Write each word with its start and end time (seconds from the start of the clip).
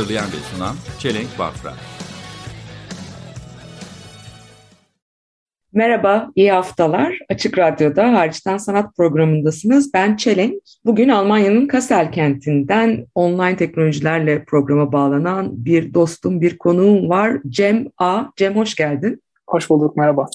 Hazırlayan 0.00 0.26
ve 0.26 0.56
sunan 0.56 0.76
Çelenk 0.98 1.38
Bafra. 1.38 1.72
Merhaba, 5.72 6.30
iyi 6.34 6.52
haftalar. 6.52 7.18
Açık 7.28 7.58
Radyo'da 7.58 8.12
Hariçten 8.12 8.58
Sanat 8.58 8.96
programındasınız. 8.96 9.94
Ben 9.94 10.16
Çelenk. 10.16 10.54
Bugün 10.84 11.08
Almanya'nın 11.08 11.66
Kassel 11.66 12.12
kentinden 12.12 13.06
online 13.14 13.56
teknolojilerle 13.56 14.44
programa 14.44 14.92
bağlanan 14.92 15.64
bir 15.64 15.94
dostum, 15.94 16.40
bir 16.40 16.58
konuğum 16.58 17.08
var. 17.08 17.40
Cem 17.48 17.86
A. 17.98 18.24
Cem 18.36 18.56
hoş 18.56 18.74
geldin. 18.74 19.22
Hoş 19.46 19.70
bulduk, 19.70 19.96
merhaba. 19.96 20.26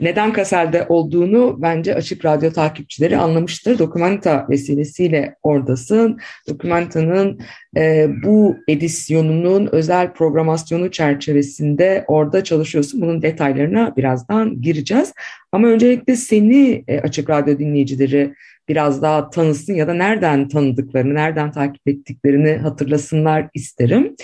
Neden 0.00 0.32
Kassel'de 0.32 0.86
olduğunu 0.88 1.62
bence 1.62 1.94
Açık 1.94 2.24
Radyo 2.24 2.50
takipçileri 2.50 3.16
anlamıştır. 3.16 3.78
Dokumenta 3.78 4.46
vesilesiyle 4.50 5.34
oradasın. 5.42 6.18
Dokumenta'nın 6.48 7.40
e, 7.76 8.08
bu 8.24 8.56
edisyonunun 8.68 9.68
özel 9.72 10.12
programasyonu 10.12 10.90
çerçevesinde 10.90 12.04
orada 12.08 12.44
çalışıyorsun. 12.44 13.00
Bunun 13.00 13.22
detaylarına 13.22 13.96
birazdan 13.96 14.60
gireceğiz. 14.62 15.12
Ama 15.52 15.68
öncelikle 15.68 16.16
seni 16.16 16.84
e, 16.88 17.00
Açık 17.00 17.30
Radyo 17.30 17.58
dinleyicileri 17.58 18.34
biraz 18.68 19.02
daha 19.02 19.30
tanısın 19.30 19.74
ya 19.74 19.88
da 19.88 19.94
nereden 19.94 20.48
tanıdıklarını, 20.48 21.14
nereden 21.14 21.52
takip 21.52 21.88
ettiklerini 21.88 22.56
hatırlasınlar 22.56 23.48
isterim. 23.54 24.16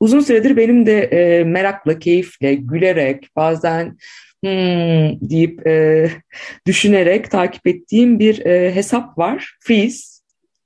Uzun 0.00 0.20
süredir 0.20 0.56
benim 0.56 0.86
de 0.86 1.00
e, 1.00 1.44
merakla, 1.44 1.98
keyifle, 1.98 2.54
gülerek, 2.54 3.28
bazen 3.36 3.96
hmm, 4.44 5.30
deyip 5.30 5.66
e, 5.66 6.08
düşünerek 6.66 7.30
takip 7.30 7.66
ettiğim 7.66 8.18
bir 8.18 8.46
e, 8.46 8.74
hesap 8.74 9.18
var. 9.18 9.56
Freeze 9.60 10.18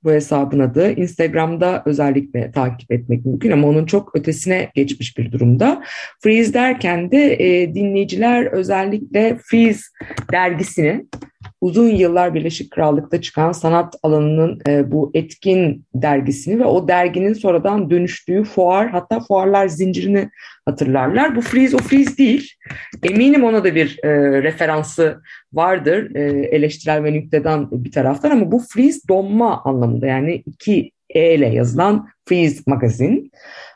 bu 0.03 0.11
hesabın 0.11 0.59
adı. 0.59 0.91
Instagram'da 0.91 1.83
özellikle 1.85 2.51
takip 2.51 2.91
etmek 2.91 3.25
mümkün 3.25 3.51
ama 3.51 3.67
onun 3.67 3.85
çok 3.85 4.15
ötesine 4.15 4.71
geçmiş 4.75 5.17
bir 5.17 5.31
durumda. 5.31 5.83
Freeze 6.19 6.53
derken 6.53 7.11
de 7.11 7.33
e, 7.33 7.75
dinleyiciler 7.75 8.45
özellikle 8.45 9.37
Freeze 9.43 9.81
dergisini 10.31 11.05
uzun 11.63 11.89
yıllar 11.89 12.33
Birleşik 12.33 12.71
Krallık'ta 12.71 13.21
çıkan 13.21 13.51
sanat 13.51 13.95
alanının 14.03 14.61
e, 14.67 14.91
bu 14.91 15.11
etkin 15.13 15.85
dergisini 15.95 16.59
ve 16.59 16.65
o 16.65 16.87
derginin 16.87 17.33
sonradan 17.33 17.89
dönüştüğü 17.89 18.43
fuar 18.43 18.89
hatta 18.89 19.19
fuarlar 19.19 19.67
zincirini 19.67 20.29
hatırlarlar. 20.65 21.35
Bu 21.35 21.41
Freeze 21.41 21.75
o 21.75 21.79
Freeze 21.79 22.17
değil. 22.17 22.51
Eminim 23.03 23.43
ona 23.43 23.63
da 23.63 23.75
bir 23.75 23.99
e, 24.03 24.09
referansı 24.43 25.21
vardır 25.53 26.15
e, 26.15 26.21
eleştirel 26.47 27.03
ve 27.03 27.13
nüktedan 27.13 27.69
bir 27.71 27.91
taraftan 27.91 28.31
ama 28.31 28.51
bu 28.51 28.59
Freeze 28.59 28.99
donma 29.09 29.61
anlamında 29.63 30.07
yani 30.07 30.43
iki 30.45 30.91
E 31.09 31.35
ile 31.35 31.47
yazılan 31.47 32.07
Freeze 32.25 32.63
Magazine 32.67 33.21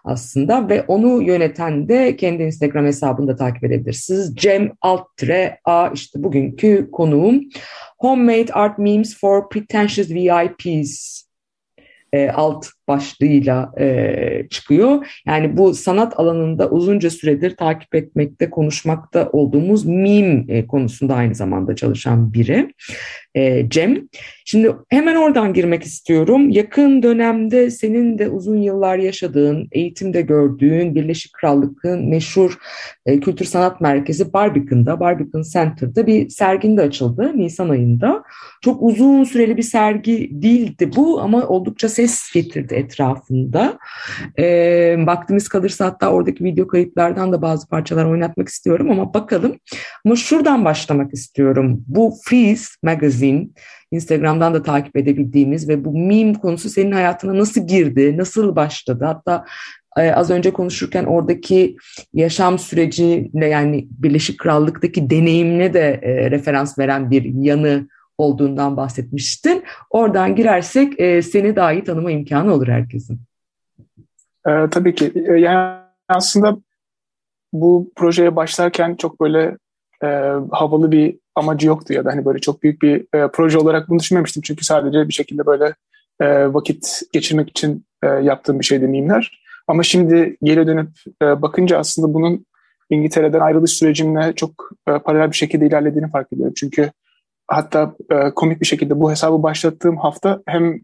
aslında 0.07 0.69
ve 0.69 0.85
onu 0.87 1.21
yöneten 1.23 1.89
de 1.89 2.15
kendi 2.15 2.43
Instagram 2.43 2.85
hesabında 2.85 3.35
takip 3.35 3.63
edebilirsiniz. 3.63 4.35
Cem 4.35 4.71
Altre 4.81 5.59
A 5.65 5.89
işte 5.93 6.23
bugünkü 6.23 6.89
konuğum. 6.91 7.41
Homemade 7.97 8.53
Art 8.53 8.77
Memes 8.77 9.17
for 9.17 9.49
Pretentious 9.49 10.09
VIPs 10.09 11.23
e, 12.13 12.29
alt 12.29 12.67
başlığıyla 12.87 13.71
e, 13.79 14.47
çıkıyor. 14.49 15.21
Yani 15.25 15.57
bu 15.57 15.73
sanat 15.73 16.19
alanında 16.19 16.69
uzunca 16.69 17.09
süredir 17.09 17.55
takip 17.55 17.95
etmekte, 17.95 18.49
konuşmakta 18.49 19.29
olduğumuz 19.29 19.85
meme 19.85 20.45
e, 20.47 20.67
konusunda 20.67 21.15
aynı 21.15 21.35
zamanda 21.35 21.75
çalışan 21.75 22.33
biri. 22.33 22.73
E, 23.35 23.69
Cem. 23.69 24.07
Şimdi 24.45 24.75
hemen 24.89 25.15
oradan 25.15 25.53
girmek 25.53 25.83
istiyorum. 25.83 26.49
Yakın 26.49 27.03
dönemde 27.03 27.71
senin 27.71 28.17
de 28.17 28.29
uzun 28.29 28.57
yıllar 28.57 28.97
yaşadığın, 28.97 29.67
eğitimde 29.71 30.21
gördüğün 30.21 30.95
Birleşik 30.95 31.33
Krallık'ın 31.33 32.09
meşhur 32.09 32.57
e, 33.05 33.19
kültür 33.19 33.45
sanat 33.45 33.81
merkezi 33.81 34.33
Barbican'da, 34.33 34.99
Barbican 34.99 35.41
Center'da 35.41 36.07
bir 36.07 36.29
serginde 36.29 36.81
açıldı 36.81 37.31
Nisan 37.35 37.69
ayında. 37.69 38.23
Çok 38.61 38.83
uzun 38.83 39.23
süreli 39.23 39.57
bir 39.57 39.63
sergi 39.63 40.29
değildi 40.31 40.91
bu 40.95 41.21
ama 41.21 41.47
oldukça 41.47 41.89
ses 41.89 42.31
getirdi 42.33 42.76
etrafında. 42.77 43.77
E, 44.39 44.45
vaktimiz 45.05 45.49
kalırsa 45.49 45.85
hatta 45.85 46.09
oradaki 46.09 46.43
video 46.43 46.67
kayıtlardan 46.67 47.31
da 47.31 47.41
bazı 47.41 47.67
parçalar 47.67 48.05
oynatmak 48.05 48.47
istiyorum 48.47 48.91
ama 48.91 49.13
bakalım. 49.13 49.55
Ama 50.05 50.15
şuradan 50.15 50.65
başlamak 50.65 51.13
istiyorum. 51.13 51.83
Bu 51.87 52.13
Freeze 52.25 52.67
Magazine 52.83 53.47
Instagram'dan 53.91 54.53
da 54.53 54.63
takip 54.63 54.97
edebildiğimiz 54.97 55.69
ve 55.69 55.85
bu 55.85 55.97
meme 55.97 56.33
konusu 56.33 56.69
senin 56.69 56.91
hayatına 56.91 57.37
nasıl 57.37 57.67
girdi, 57.67 58.17
nasıl 58.17 58.55
başladı? 58.55 59.05
Hatta 59.05 59.45
e, 59.97 60.11
az 60.11 60.29
önce 60.29 60.53
konuşurken 60.53 61.03
oradaki 61.03 61.77
yaşam 62.13 62.59
süreciyle 62.59 63.47
yani 63.47 63.87
Birleşik 63.91 64.39
Krallık'taki 64.39 65.09
deneyimine 65.09 65.73
de 65.73 65.99
e, 66.01 66.31
referans 66.31 66.79
veren 66.79 67.11
bir 67.11 67.23
yanı 67.23 67.87
olduğundan 68.17 68.77
bahsetmiştin. 68.77 69.63
Oradan 69.89 70.35
girersek 70.35 70.99
e, 70.99 71.21
seni 71.21 71.55
daha 71.55 71.73
iyi 71.73 71.83
tanıma 71.83 72.11
imkanı 72.11 72.53
olur 72.53 72.67
herkesin. 72.67 73.19
Ee, 74.47 74.69
tabii 74.71 74.95
ki. 74.95 75.11
Ee, 75.15 75.33
yani 75.33 75.77
aslında 76.07 76.57
bu 77.53 77.91
projeye 77.95 78.35
başlarken 78.35 78.95
çok 78.95 79.21
böyle 79.21 79.57
e, 80.03 80.07
havalı 80.51 80.91
bir 80.91 81.19
amacı 81.35 81.67
yoktu 81.67 81.93
ya 81.93 82.05
da 82.05 82.11
hani 82.11 82.25
böyle 82.25 82.39
çok 82.39 82.63
büyük 82.63 82.81
bir 82.81 83.01
e, 83.13 83.27
proje 83.33 83.57
olarak 83.57 83.89
bunu 83.89 83.99
düşünmemiştim. 83.99 84.41
Çünkü 84.41 84.65
sadece 84.65 85.07
bir 85.07 85.13
şekilde 85.13 85.45
böyle 85.45 85.75
e, 86.19 86.53
vakit 86.53 87.01
geçirmek 87.13 87.49
için 87.49 87.85
e, 88.03 88.07
yaptığım 88.07 88.59
bir 88.59 88.65
şeydi 88.65 88.87
mimler. 88.87 89.41
Ama 89.67 89.83
şimdi 89.83 90.37
geri 90.43 90.67
dönüp 90.67 90.89
e, 91.21 91.41
bakınca 91.41 91.77
aslında 91.77 92.13
bunun 92.13 92.45
İngiltere'den 92.89 93.39
ayrılış 93.39 93.71
sürecimle 93.71 94.33
çok 94.35 94.51
e, 94.87 94.99
paralel 94.99 95.31
bir 95.31 95.35
şekilde 95.35 95.67
ilerlediğini 95.67 96.11
fark 96.11 96.33
ediyorum. 96.33 96.53
Çünkü 96.57 96.91
hatta 97.47 97.95
e, 98.09 98.33
komik 98.33 98.61
bir 98.61 98.65
şekilde 98.65 98.99
bu 98.99 99.11
hesabı 99.11 99.43
başlattığım 99.43 99.97
hafta 99.97 100.41
hem 100.45 100.79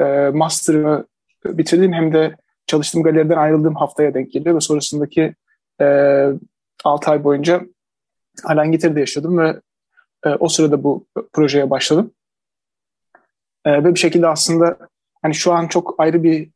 e, 0.00 0.30
master'ı 0.34 1.06
bitirdiğim 1.44 1.92
hem 1.92 2.12
de 2.12 2.36
çalıştığım 2.66 3.02
galeriden 3.02 3.36
ayrıldığım 3.36 3.74
haftaya 3.74 4.14
denk 4.14 4.32
geliyor 4.32 4.56
ve 4.56 4.60
sonrasındaki 4.60 5.34
e, 5.80 5.86
6 6.84 7.10
ay 7.10 7.24
boyunca 7.24 7.62
hala 8.44 8.64
İngiltere'de 8.64 9.00
yaşıyordum 9.00 9.38
ve 9.38 9.60
e, 10.24 10.28
o 10.28 10.48
sırada 10.48 10.82
bu 10.82 11.06
projeye 11.32 11.70
başladım. 11.70 12.12
E, 13.64 13.84
ve 13.84 13.94
bir 13.94 13.98
şekilde 13.98 14.26
aslında 14.26 14.78
hani 15.22 15.34
şu 15.34 15.52
an 15.52 15.66
çok 15.66 15.94
ayrı 15.98 16.22
bir 16.22 16.50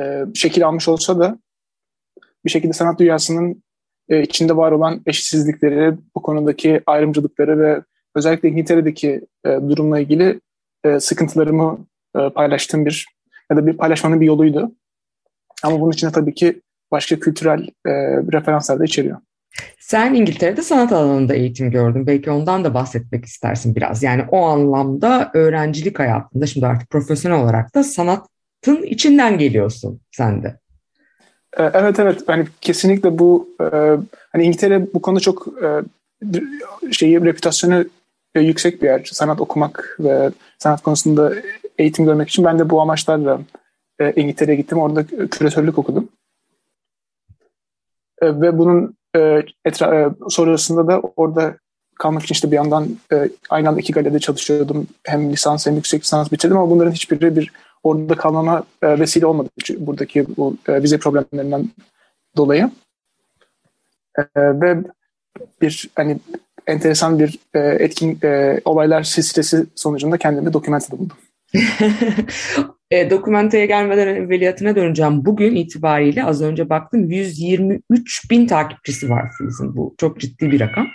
e, 0.00 0.24
şekil 0.34 0.66
almış 0.66 0.88
olsa 0.88 1.18
da 1.18 1.38
bir 2.44 2.50
şekilde 2.50 2.72
sanat 2.72 2.98
dünyasının 2.98 3.62
e, 4.08 4.22
içinde 4.22 4.56
var 4.56 4.72
olan 4.72 5.02
eşitsizlikleri, 5.06 5.94
bu 6.14 6.22
konudaki 6.22 6.82
ayrımcılıkları 6.86 7.58
ve 7.60 7.82
özellikle 8.14 8.48
İngiltere'deki 8.48 9.20
e, 9.44 9.48
durumla 9.48 9.98
ilgili 9.98 10.40
e, 10.84 11.00
sıkıntılarımı 11.00 11.86
e, 12.16 12.28
paylaştığım 12.28 12.86
bir 12.86 13.06
ya 13.50 13.56
da 13.56 13.66
bir 13.66 13.72
paylaşmanın 13.72 14.20
bir 14.20 14.26
yoluydu. 14.26 14.72
Ama 15.62 15.80
bunun 15.80 15.92
içinde 15.92 16.12
tabii 16.12 16.34
ki 16.34 16.60
başka 16.90 17.18
kültürel 17.18 17.62
e, 17.86 17.92
referanslar 18.32 18.78
da 18.78 18.84
içeriyor. 18.84 19.18
Sen 19.80 20.14
İngiltere'de 20.14 20.62
sanat 20.62 20.92
alanında 20.92 21.34
eğitim 21.34 21.70
gördün. 21.70 22.06
Belki 22.06 22.30
ondan 22.30 22.64
da 22.64 22.74
bahsetmek 22.74 23.24
istersin 23.24 23.76
biraz. 23.76 24.02
Yani 24.02 24.24
o 24.30 24.46
anlamda 24.46 25.30
öğrencilik 25.34 25.98
hayatında 25.98 26.46
şimdi 26.46 26.66
artık 26.66 26.90
profesyonel 26.90 27.42
olarak 27.42 27.74
da 27.74 27.84
sanatın 27.84 28.82
içinden 28.82 29.38
geliyorsun 29.38 30.00
sen 30.10 30.42
de. 30.42 30.58
Evet 31.56 31.98
evet 31.98 32.22
yani 32.28 32.46
kesinlikle 32.60 33.18
bu 33.18 33.48
hani 34.32 34.44
İngiltere 34.44 34.94
bu 34.94 35.02
konuda 35.02 35.20
çok 35.20 35.48
şeyi 36.90 37.24
reputasyonu 37.24 37.84
yüksek 38.34 38.82
bir 38.82 38.86
yer. 38.86 39.04
Sanat 39.04 39.40
okumak 39.40 39.96
ve 40.00 40.30
sanat 40.58 40.82
konusunda 40.82 41.32
eğitim 41.78 42.04
görmek 42.04 42.28
için 42.28 42.44
ben 42.44 42.58
de 42.58 42.70
bu 42.70 42.80
amaçlarla 42.80 43.40
İngiltere'ye 44.16 44.56
gittim. 44.56 44.78
Orada 44.78 45.06
küratörlük 45.06 45.78
okudum. 45.78 46.08
Ve 48.22 48.58
bunun 48.58 48.96
e, 49.16 49.42
etra 49.64 50.00
e, 50.00 50.08
sonrasında 50.28 50.88
da 50.88 51.00
orada 51.00 51.56
kalmak 51.98 52.22
için 52.22 52.32
işte 52.34 52.50
bir 52.50 52.56
yandan 52.56 52.88
e, 53.12 53.30
aynı 53.50 53.68
anda 53.68 53.80
iki 53.80 53.92
galeride 53.92 54.18
çalışıyordum. 54.18 54.86
Hem 55.02 55.32
lisans 55.32 55.66
hem 55.66 55.74
yüksek 55.74 56.02
lisans 56.02 56.32
bitirdim 56.32 56.56
ama 56.56 56.70
bunların 56.70 56.92
hiçbiri 56.92 57.36
bir 57.36 57.52
orada 57.82 58.14
kalmama 58.14 58.64
e, 58.82 58.98
vesile 59.00 59.26
olmadı. 59.26 59.48
Çünkü 59.64 59.86
buradaki 59.86 60.36
bu 60.36 60.56
e, 60.68 60.82
vize 60.82 60.98
problemlerinden 60.98 61.70
dolayı. 62.36 62.70
E, 64.18 64.24
ve 64.36 64.78
bir 65.62 65.90
hani 65.94 66.18
enteresan 66.68 67.18
bir 67.18 67.38
e, 67.54 67.58
etkin 67.58 68.18
e, 68.24 68.60
olaylar 68.64 69.02
silsilesi 69.02 69.66
sonucunda 69.74 70.18
kendimi 70.18 70.52
dokümentada 70.52 70.98
buldum. 70.98 71.16
e, 72.90 73.10
dokümantaya 73.10 73.64
gelmeden 73.64 74.06
evveliyatına 74.06 74.76
döneceğim. 74.76 75.24
Bugün 75.24 75.56
itibariyle 75.56 76.24
az 76.24 76.42
önce 76.42 76.68
baktım 76.68 77.10
123 77.10 78.30
bin 78.30 78.46
takipçisi 78.46 79.10
var 79.10 79.30
Filiz'in. 79.38 79.76
Bu 79.76 79.94
çok 79.98 80.20
ciddi 80.20 80.50
bir 80.50 80.60
rakam. 80.60 80.86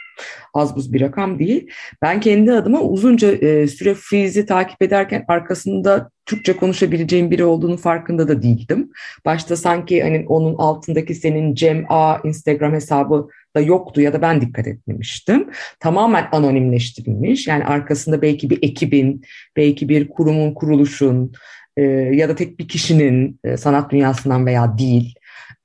Az 0.53 0.75
buz 0.75 0.93
bir 0.93 1.01
rakam 1.01 1.39
değil. 1.39 1.71
Ben 2.01 2.19
kendi 2.19 2.51
adıma 2.51 2.81
uzunca 2.81 3.31
e, 3.31 3.67
süre 3.67 3.93
Filiz'i 3.93 4.45
takip 4.45 4.81
ederken 4.81 5.25
arkasında 5.27 6.09
Türkçe 6.25 6.53
konuşabileceğim 6.53 7.31
biri 7.31 7.43
olduğunu 7.43 7.77
farkında 7.77 8.27
da 8.27 8.41
değildim. 8.43 8.91
Başta 9.25 9.55
sanki 9.55 10.03
hani 10.03 10.25
onun 10.27 10.55
altındaki 10.57 11.15
senin 11.15 11.55
Cem 11.55 11.85
A 11.89 12.17
Instagram 12.23 12.73
hesabı 12.73 13.27
da 13.55 13.61
yoktu 13.61 14.01
ya 14.01 14.13
da 14.13 14.21
ben 14.21 14.41
dikkat 14.41 14.67
etmemiştim. 14.67 15.49
Tamamen 15.79 16.27
anonimleştirilmiş. 16.31 17.47
Yani 17.47 17.65
arkasında 17.65 18.21
belki 18.21 18.49
bir 18.49 18.59
ekibin, 18.61 19.21
belki 19.55 19.89
bir 19.89 20.07
kurumun, 20.07 20.53
kuruluşun 20.53 21.31
e, 21.77 21.81
ya 21.91 22.29
da 22.29 22.35
tek 22.35 22.59
bir 22.59 22.67
kişinin 22.67 23.39
e, 23.43 23.57
sanat 23.57 23.91
dünyasından 23.91 24.45
veya 24.45 24.77
değil 24.77 25.15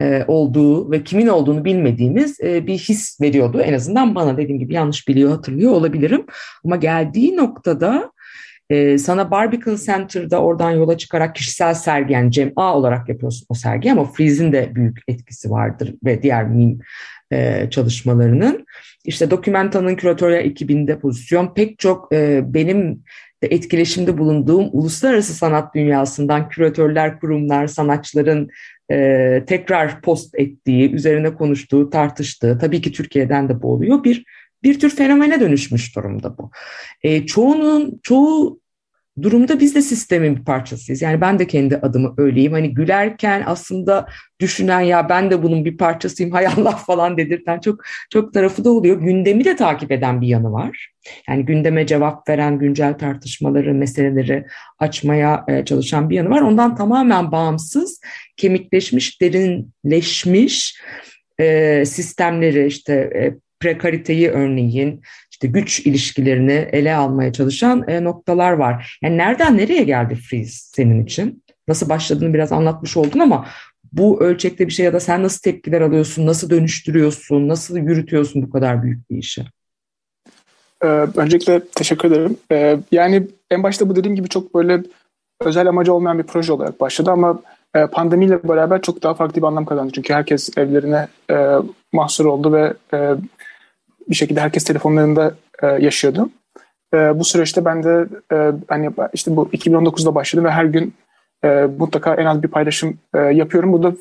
e, 0.02 0.24
olduğu 0.28 0.90
ve 0.90 1.04
kimin 1.04 1.26
olduğunu 1.26 1.64
bilmediğimiz 1.64 2.40
e, 2.40 2.66
bir 2.66 2.78
his 2.78 3.20
veriyordu. 3.20 3.60
En 3.60 3.72
azından 3.72 4.14
bana 4.14 4.36
dediğim 4.36 4.58
gibi 4.58 4.74
yanlış 4.74 5.08
biliyor, 5.08 5.30
hatırlıyor 5.30 5.72
olabilirim. 5.72 6.26
Ama 6.64 6.76
geldiği 6.76 7.36
noktada 7.36 8.12
ee, 8.70 8.98
sana 8.98 9.30
Barbican 9.30 9.76
Center'da 9.76 10.42
oradan 10.42 10.70
yola 10.70 10.98
çıkarak 10.98 11.34
kişisel 11.34 11.74
sergi 11.74 12.12
yani 12.12 12.32
Cem 12.32 12.52
A 12.56 12.78
olarak 12.78 13.08
yapıyorsun 13.08 13.46
o 13.48 13.54
sergi 13.54 13.92
ama 13.92 14.04
Freeze'in 14.04 14.52
de 14.52 14.74
büyük 14.74 14.98
etkisi 15.08 15.50
vardır 15.50 15.94
ve 16.04 16.22
diğer 16.22 16.48
mim 16.48 16.78
e, 17.32 17.70
çalışmalarının. 17.70 18.66
İşte 19.04 19.30
Dokumenta'nın 19.30 19.94
küratörler 19.96 20.38
ekibinde 20.38 20.98
pozisyon 20.98 21.54
pek 21.54 21.78
çok 21.78 22.12
e, 22.12 22.42
benim 22.54 23.02
de 23.42 23.46
etkileşimde 23.46 24.18
bulunduğum 24.18 24.68
uluslararası 24.72 25.34
sanat 25.34 25.74
dünyasından 25.74 26.48
küratörler, 26.48 27.20
kurumlar, 27.20 27.66
sanatçıların 27.66 28.50
e, 28.90 29.44
tekrar 29.46 30.00
post 30.00 30.34
ettiği, 30.34 30.92
üzerine 30.92 31.34
konuştuğu, 31.34 31.90
tartıştığı, 31.90 32.58
tabii 32.58 32.80
ki 32.80 32.92
Türkiye'den 32.92 33.48
de 33.48 33.62
bu 33.62 33.72
oluyor, 33.72 34.04
bir 34.04 34.24
bir 34.62 34.80
tür 34.80 34.90
fenomene 34.90 35.40
dönüşmüş 35.40 35.96
durumda 35.96 36.38
bu. 36.38 36.50
E, 37.02 37.26
çoğunun, 37.26 38.00
çoğu 38.02 38.60
durumda 39.22 39.60
biz 39.60 39.74
de 39.74 39.82
sistemin 39.82 40.36
bir 40.36 40.44
parçasıyız. 40.44 41.02
Yani 41.02 41.20
ben 41.20 41.38
de 41.38 41.46
kendi 41.46 41.76
adımı 41.76 42.14
öyleyim. 42.18 42.52
Hani 42.52 42.74
gülerken 42.74 43.42
aslında 43.46 44.06
düşünen 44.40 44.80
ya 44.80 45.08
ben 45.08 45.30
de 45.30 45.42
bunun 45.42 45.64
bir 45.64 45.76
parçasıyım 45.76 46.32
hay 46.32 46.46
Allah 46.46 46.76
falan 46.86 47.16
dedirten 47.16 47.60
çok 47.60 47.80
çok 48.10 48.34
tarafı 48.34 48.64
da 48.64 48.70
oluyor. 48.70 49.00
Gündemi 49.00 49.44
de 49.44 49.56
takip 49.56 49.92
eden 49.92 50.20
bir 50.20 50.26
yanı 50.26 50.52
var. 50.52 50.88
Yani 51.28 51.44
gündeme 51.44 51.86
cevap 51.86 52.28
veren, 52.28 52.58
güncel 52.58 52.98
tartışmaları, 52.98 53.74
meseleleri 53.74 54.46
açmaya 54.78 55.44
e, 55.48 55.64
çalışan 55.64 56.10
bir 56.10 56.16
yanı 56.16 56.30
var. 56.30 56.40
Ondan 56.40 56.76
tamamen 56.76 57.32
bağımsız, 57.32 58.00
kemikleşmiş, 58.36 59.20
derinleşmiş 59.20 60.80
e, 61.40 61.84
sistemleri 61.86 62.66
işte 62.66 62.92
e, 62.94 63.34
prekariteyi 63.60 64.28
örneğin 64.28 65.02
işte 65.38 65.48
güç 65.48 65.80
ilişkilerini 65.80 66.68
ele 66.72 66.94
almaya 66.94 67.32
çalışan 67.32 67.84
e, 67.88 68.04
noktalar 68.04 68.52
var. 68.52 68.98
Yani 69.02 69.18
nereden 69.18 69.58
nereye 69.58 69.82
geldi 69.82 70.14
Freeze 70.14 70.52
senin 70.52 71.04
için? 71.04 71.42
Nasıl 71.68 71.88
başladığını 71.88 72.34
biraz 72.34 72.52
anlatmış 72.52 72.96
oldun 72.96 73.18
ama 73.18 73.46
bu 73.92 74.22
ölçekte 74.22 74.66
bir 74.66 74.72
şey 74.72 74.84
ya 74.84 74.92
da 74.92 75.00
sen 75.00 75.22
nasıl 75.22 75.40
tepkiler 75.40 75.80
alıyorsun, 75.80 76.26
nasıl 76.26 76.50
dönüştürüyorsun, 76.50 77.48
nasıl 77.48 77.76
yürütüyorsun 77.76 78.42
bu 78.42 78.50
kadar 78.50 78.82
büyük 78.82 79.10
bir 79.10 79.16
işi? 79.16 79.44
Ee, 80.82 80.86
öncelikle 81.16 81.60
teşekkür 81.76 82.12
ederim. 82.12 82.36
Ee, 82.52 82.78
yani 82.92 83.26
en 83.50 83.62
başta 83.62 83.88
bu 83.88 83.96
dediğim 83.96 84.16
gibi 84.16 84.28
çok 84.28 84.54
böyle 84.54 84.82
özel 85.40 85.68
amacı 85.68 85.94
olmayan 85.94 86.18
bir 86.18 86.26
proje 86.26 86.52
olarak 86.52 86.80
başladı 86.80 87.10
ama 87.10 87.42
e, 87.74 87.86
pandemiyle 87.86 88.48
beraber 88.48 88.82
çok 88.82 89.02
daha 89.02 89.14
farklı 89.14 89.42
bir 89.42 89.46
anlam 89.46 89.64
kazandı. 89.64 89.92
Çünkü 89.94 90.14
herkes 90.14 90.58
evlerine 90.58 91.08
e, 91.30 91.36
mahsur 91.92 92.24
oldu 92.24 92.52
ve 92.52 92.74
e, 92.94 93.14
bir 94.10 94.14
şekilde 94.14 94.40
herkes 94.40 94.64
telefonlarında 94.64 95.34
e, 95.62 95.66
yaşıyordu. 95.66 96.30
E, 96.94 97.18
bu 97.18 97.24
süreçte 97.24 97.64
ben 97.64 97.82
de 97.82 98.06
e, 98.32 98.52
hani 98.68 98.90
işte 99.12 99.36
bu 99.36 99.48
2019'da 99.48 100.14
başladım 100.14 100.44
ve 100.44 100.50
her 100.50 100.64
gün 100.64 100.94
e, 101.44 101.48
mutlaka 101.78 102.14
en 102.14 102.26
az 102.26 102.42
bir 102.42 102.48
paylaşım 102.48 102.98
e, 103.14 103.18
yapıyorum. 103.18 103.72
Bu 103.72 103.82
da 103.82 103.92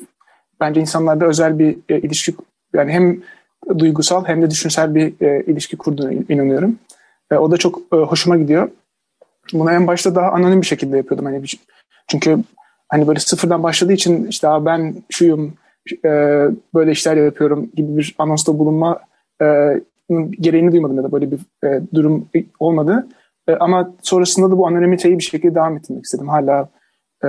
bence 0.60 0.80
insanlarda 0.80 1.26
özel 1.26 1.58
bir 1.58 1.76
e, 1.88 1.98
ilişki 2.00 2.34
yani 2.74 2.92
hem 2.92 3.22
duygusal 3.78 4.24
hem 4.24 4.42
de 4.42 4.50
düşünsel 4.50 4.94
bir 4.94 5.26
e, 5.26 5.44
ilişki 5.46 5.76
kurduğuna 5.76 6.12
inanıyorum. 6.12 6.78
E, 7.30 7.34
o 7.34 7.50
da 7.50 7.56
çok 7.56 7.78
e, 7.92 7.96
hoşuma 7.96 8.36
gidiyor. 8.36 8.70
Bunu 9.52 9.72
en 9.72 9.86
başta 9.86 10.14
daha 10.14 10.30
anonim 10.30 10.60
bir 10.60 10.66
şekilde 10.66 10.96
yapıyordum. 10.96 11.26
Hani 11.26 11.42
çünkü 12.08 12.38
hani 12.88 13.08
böyle 13.08 13.20
sıfırdan 13.20 13.62
başladığı 13.62 13.92
için 13.92 14.26
işte 14.26 14.48
ben 14.48 14.94
şuyum, 15.10 15.54
e, 16.04 16.08
böyle 16.74 16.90
işler 16.90 17.16
yapıyorum 17.16 17.70
gibi 17.74 17.96
bir 17.96 18.14
anonsta 18.18 18.58
bulunma 18.58 19.00
e, 19.42 19.46
gereğini 20.30 20.72
duymadım 20.72 20.96
ya 20.96 21.02
da 21.02 21.12
böyle 21.12 21.30
bir 21.30 21.40
e, 21.64 21.80
durum 21.94 22.28
olmadı. 22.58 23.06
E, 23.48 23.54
ama 23.54 23.94
sonrasında 24.02 24.50
da 24.50 24.58
bu 24.58 24.66
anonimiteyi 24.66 25.18
bir 25.18 25.22
şekilde 25.22 25.54
devam 25.54 25.76
ettirmek 25.76 26.04
istedim. 26.04 26.28
Hala 26.28 26.68
e, 27.24 27.28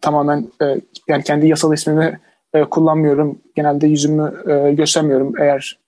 tamamen 0.00 0.48
e, 0.62 0.80
yani 1.08 1.22
kendi 1.22 1.46
yasal 1.46 1.74
ismimi 1.74 2.20
e, 2.54 2.64
kullanmıyorum. 2.64 3.38
Genelde 3.54 3.86
yüzümü 3.86 4.34
e, 4.46 4.72
göstermiyorum 4.72 5.32
eğer 5.40 5.78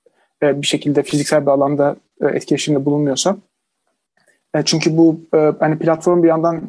e, 0.43 0.62
bir 0.62 0.67
şekilde 0.67 1.02
fiziksel 1.02 1.43
bir 1.43 1.50
alanda 1.50 1.96
e, 2.23 2.26
etkileşimde 2.26 2.85
bulunmuyorsa. 2.85 3.37
E, 4.55 4.62
çünkü 4.64 4.96
bu 4.96 5.20
e, 5.35 5.52
hani 5.61 5.79
platform 5.79 6.23
bir 6.23 6.29
yandan 6.29 6.62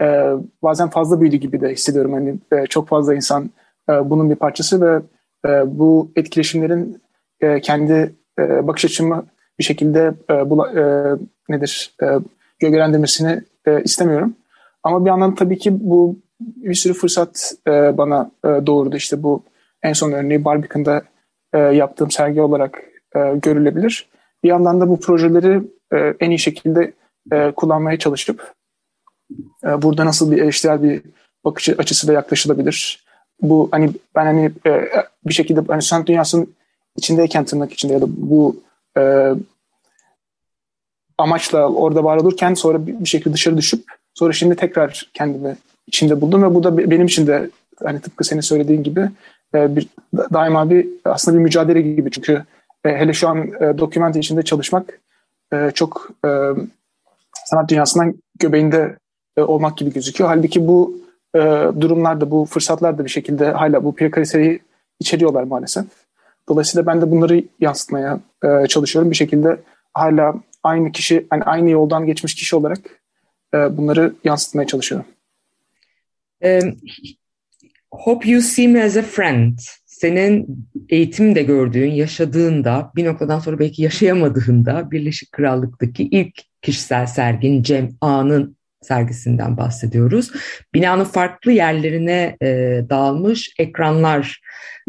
e, 0.00 0.32
bazen 0.62 0.90
fazla 0.90 1.20
büyüdü 1.20 1.36
gibi 1.36 1.60
de 1.60 1.72
hissediyorum. 1.72 2.12
Hani 2.12 2.34
e, 2.52 2.66
çok 2.66 2.88
fazla 2.88 3.14
insan 3.14 3.50
e, 3.90 4.10
bunun 4.10 4.30
bir 4.30 4.36
parçası 4.36 4.80
ve 4.80 5.00
e, 5.48 5.78
bu 5.78 6.10
etkileşimlerin 6.16 7.02
e, 7.40 7.60
kendi 7.60 8.14
e, 8.38 8.66
bakış 8.66 8.84
açımı 8.84 9.26
bir 9.58 9.64
şekilde 9.64 10.14
e, 10.30 10.50
bula, 10.50 10.68
e, 10.80 10.84
nedir 11.48 11.94
e, 12.02 12.06
gölgelendirmesini 12.58 13.42
e, 13.66 13.82
istemiyorum. 13.82 14.34
Ama 14.82 15.04
bir 15.04 15.10
yandan 15.10 15.34
tabii 15.34 15.58
ki 15.58 15.76
bu 15.80 16.16
bir 16.40 16.74
sürü 16.74 16.92
fırsat 16.92 17.52
e, 17.66 17.98
bana 17.98 18.30
e, 18.44 18.48
doğurdu. 18.48 18.96
İşte 18.96 19.22
bu 19.22 19.42
en 19.82 19.92
son 19.92 20.12
örneği 20.12 20.44
Barbican'da 20.44 21.02
e, 21.52 21.58
yaptığım 21.58 22.10
sergi 22.10 22.40
olarak 22.40 22.82
e, 23.16 23.20
görülebilir. 23.42 24.08
Bir 24.42 24.48
yandan 24.48 24.80
da 24.80 24.88
bu 24.88 25.00
projeleri 25.00 25.62
e, 25.92 26.14
en 26.20 26.30
iyi 26.30 26.38
şekilde 26.38 26.92
e, 27.32 27.50
kullanmaya 27.50 27.98
çalışıp 27.98 28.52
e, 29.64 29.82
burada 29.82 30.06
nasıl 30.06 30.32
bir 30.32 30.42
eleştirel 30.42 30.82
bir 30.82 31.02
bakış 31.44 31.68
açısıyla 31.68 32.14
yaklaşılabilir. 32.14 33.04
Bu 33.40 33.68
hani 33.72 33.90
ben 34.14 34.24
hani 34.24 34.52
e, 34.66 34.88
bir 35.26 35.34
şekilde 35.34 35.60
hani 35.68 35.82
sanat 35.82 36.06
dünyasının 36.06 36.54
içindeyken 36.96 37.44
tırnak 37.44 37.72
içinde 37.72 37.92
ya 37.92 38.00
da 38.00 38.06
bu 38.08 38.56
e, 38.98 39.32
amaçla 41.18 41.68
orada 41.68 42.04
var 42.04 42.16
olurken 42.16 42.54
sonra 42.54 42.86
bir, 42.86 43.06
şekilde 43.06 43.34
dışarı 43.34 43.56
düşüp 43.56 43.84
sonra 44.14 44.32
şimdi 44.32 44.56
tekrar 44.56 45.10
kendimi 45.14 45.56
içinde 45.86 46.20
buldum 46.20 46.42
ve 46.42 46.54
bu 46.54 46.62
da 46.64 46.78
benim 46.78 47.06
için 47.06 47.26
de 47.26 47.50
hani 47.84 48.00
tıpkı 48.00 48.24
senin 48.24 48.40
söylediğin 48.40 48.82
gibi 48.82 49.10
e, 49.54 49.76
bir 49.76 49.88
daima 50.32 50.70
bir 50.70 50.88
aslında 51.04 51.38
bir 51.38 51.42
mücadele 51.42 51.82
gibi 51.82 52.10
çünkü 52.10 52.44
e, 52.84 52.88
hele 52.88 53.12
şu 53.12 53.28
an 53.28 53.38
e, 53.38 53.78
dokümante 53.78 54.18
içinde 54.18 54.42
çalışmak 54.42 55.00
e, 55.52 55.70
çok 55.74 56.10
e, 56.24 56.28
sanat 57.44 57.68
dünyasından 57.68 58.14
göbeğinde 58.38 58.96
e, 59.36 59.42
olmak 59.42 59.78
gibi 59.78 59.92
gözüküyor. 59.92 60.30
Halbuki 60.30 60.68
bu 60.68 60.96
e, 61.34 61.40
durumlarda, 61.80 62.30
bu 62.30 62.44
fırsatlar 62.44 62.98
da 62.98 63.04
bir 63.04 63.10
şekilde 63.10 63.50
hala 63.50 63.84
bu 63.84 63.94
prekariteyi 63.94 64.60
içeriyorlar 65.00 65.42
maalesef. 65.42 65.84
Dolayısıyla 66.48 66.86
ben 66.86 67.02
de 67.02 67.10
bunları 67.10 67.44
yansıtmaya 67.60 68.20
e, 68.44 68.66
çalışıyorum. 68.66 69.10
Bir 69.10 69.16
şekilde 69.16 69.60
hala 69.94 70.34
aynı 70.62 70.92
kişi, 70.92 71.26
yani 71.32 71.42
aynı 71.42 71.70
yoldan 71.70 72.06
geçmiş 72.06 72.34
kişi 72.34 72.56
olarak 72.56 72.78
e, 73.54 73.76
bunları 73.76 74.14
yansıtmaya 74.24 74.66
çalışıyorum. 74.66 75.06
Um, 76.44 76.76
hope 77.90 78.30
you 78.30 78.40
see 78.40 78.68
me 78.68 78.84
as 78.84 78.96
a 78.96 79.02
friend. 79.02 79.58
Senin 79.86 80.66
eğitimde 80.88 81.42
gördüğün, 81.42 81.90
yaşadığında, 81.90 82.92
bir 82.96 83.04
noktadan 83.04 83.38
sonra 83.38 83.58
belki 83.58 83.82
yaşayamadığında 83.82 84.90
Birleşik 84.90 85.32
Krallık'taki 85.32 86.02
ilk 86.02 86.34
kişisel 86.62 87.06
sergin 87.06 87.62
Cem 87.62 87.88
A'nın 88.00 88.56
sergisinden 88.82 89.56
bahsediyoruz. 89.56 90.32
Binanın 90.74 91.04
farklı 91.04 91.52
yerlerine 91.52 92.36
e, 92.42 92.46
dağılmış 92.90 93.54
ekranlar, 93.58 94.40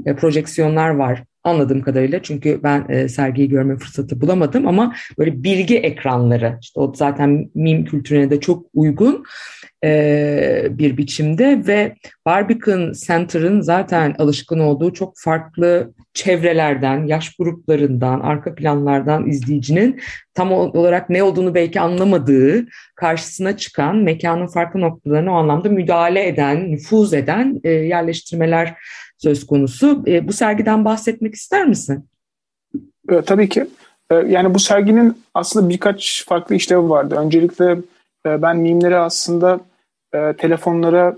e, 0.05 0.15
projeksiyonlar 0.15 0.89
var 0.89 1.23
anladığım 1.45 1.81
kadarıyla. 1.81 2.21
Çünkü 2.23 2.59
ben 2.63 2.85
e, 2.89 3.09
sergiyi 3.09 3.49
görme 3.49 3.77
fırsatı 3.77 4.21
bulamadım 4.21 4.67
ama 4.67 4.95
böyle 5.17 5.43
bilgi 5.43 5.77
ekranları 5.77 6.57
işte 6.61 6.79
o 6.79 6.93
zaten 6.95 7.49
mim 7.55 7.85
kültürüne 7.85 8.29
de 8.29 8.39
çok 8.39 8.65
uygun 8.73 9.25
e, 9.83 10.67
bir 10.69 10.97
biçimde 10.97 11.63
ve 11.67 11.95
Barbican 12.25 12.93
Center'ın 13.05 13.61
zaten 13.61 14.15
alışkın 14.19 14.59
olduğu 14.59 14.93
çok 14.93 15.13
farklı 15.17 15.93
çevrelerden, 16.13 17.07
yaş 17.07 17.35
gruplarından, 17.35 18.19
arka 18.19 18.55
planlardan 18.55 19.27
izleyicinin 19.27 20.01
tam 20.33 20.51
olarak 20.51 21.09
ne 21.09 21.23
olduğunu 21.23 21.55
belki 21.55 21.79
anlamadığı 21.79 22.65
karşısına 22.95 23.57
çıkan 23.57 23.95
mekanın 23.97 24.47
farklı 24.47 24.81
noktalarına 24.81 25.31
o 25.31 25.35
anlamda 25.35 25.69
müdahale 25.69 26.27
eden, 26.27 26.71
nüfuz 26.71 27.13
eden 27.13 27.61
e, 27.63 27.69
yerleştirmeler 27.69 28.73
söz 29.17 29.47
konusu. 29.47 30.03
E, 30.07 30.27
bu 30.27 30.33
sergiden 30.33 30.85
bahsetmek 30.85 31.33
ister 31.33 31.67
misin? 31.67 32.05
E, 33.09 33.21
tabii 33.21 33.49
ki. 33.49 33.67
E, 34.11 34.15
yani 34.15 34.53
bu 34.53 34.59
serginin 34.59 35.23
aslında 35.33 35.69
birkaç 35.69 36.25
farklı 36.25 36.55
işlevi 36.55 36.89
vardı. 36.89 37.15
Öncelikle 37.15 37.71
e, 38.25 38.41
ben 38.41 38.57
mimleri 38.57 38.97
aslında 38.97 39.59
e, 40.13 40.33
telefonlara 40.33 41.15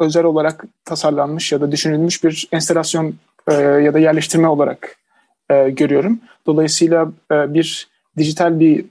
özel 0.00 0.24
olarak 0.24 0.64
tasarlanmış 0.84 1.52
ya 1.52 1.60
da 1.60 1.72
düşünülmüş 1.72 2.24
bir 2.24 2.48
enstelasyon 2.52 3.14
e, 3.48 3.54
ya 3.54 3.94
da 3.94 3.98
yerleştirme 3.98 4.48
olarak 4.48 4.96
e, 5.50 5.70
görüyorum. 5.70 6.20
Dolayısıyla 6.46 7.12
e, 7.32 7.54
bir 7.54 7.88
dijital 8.16 8.60
bir 8.60 8.84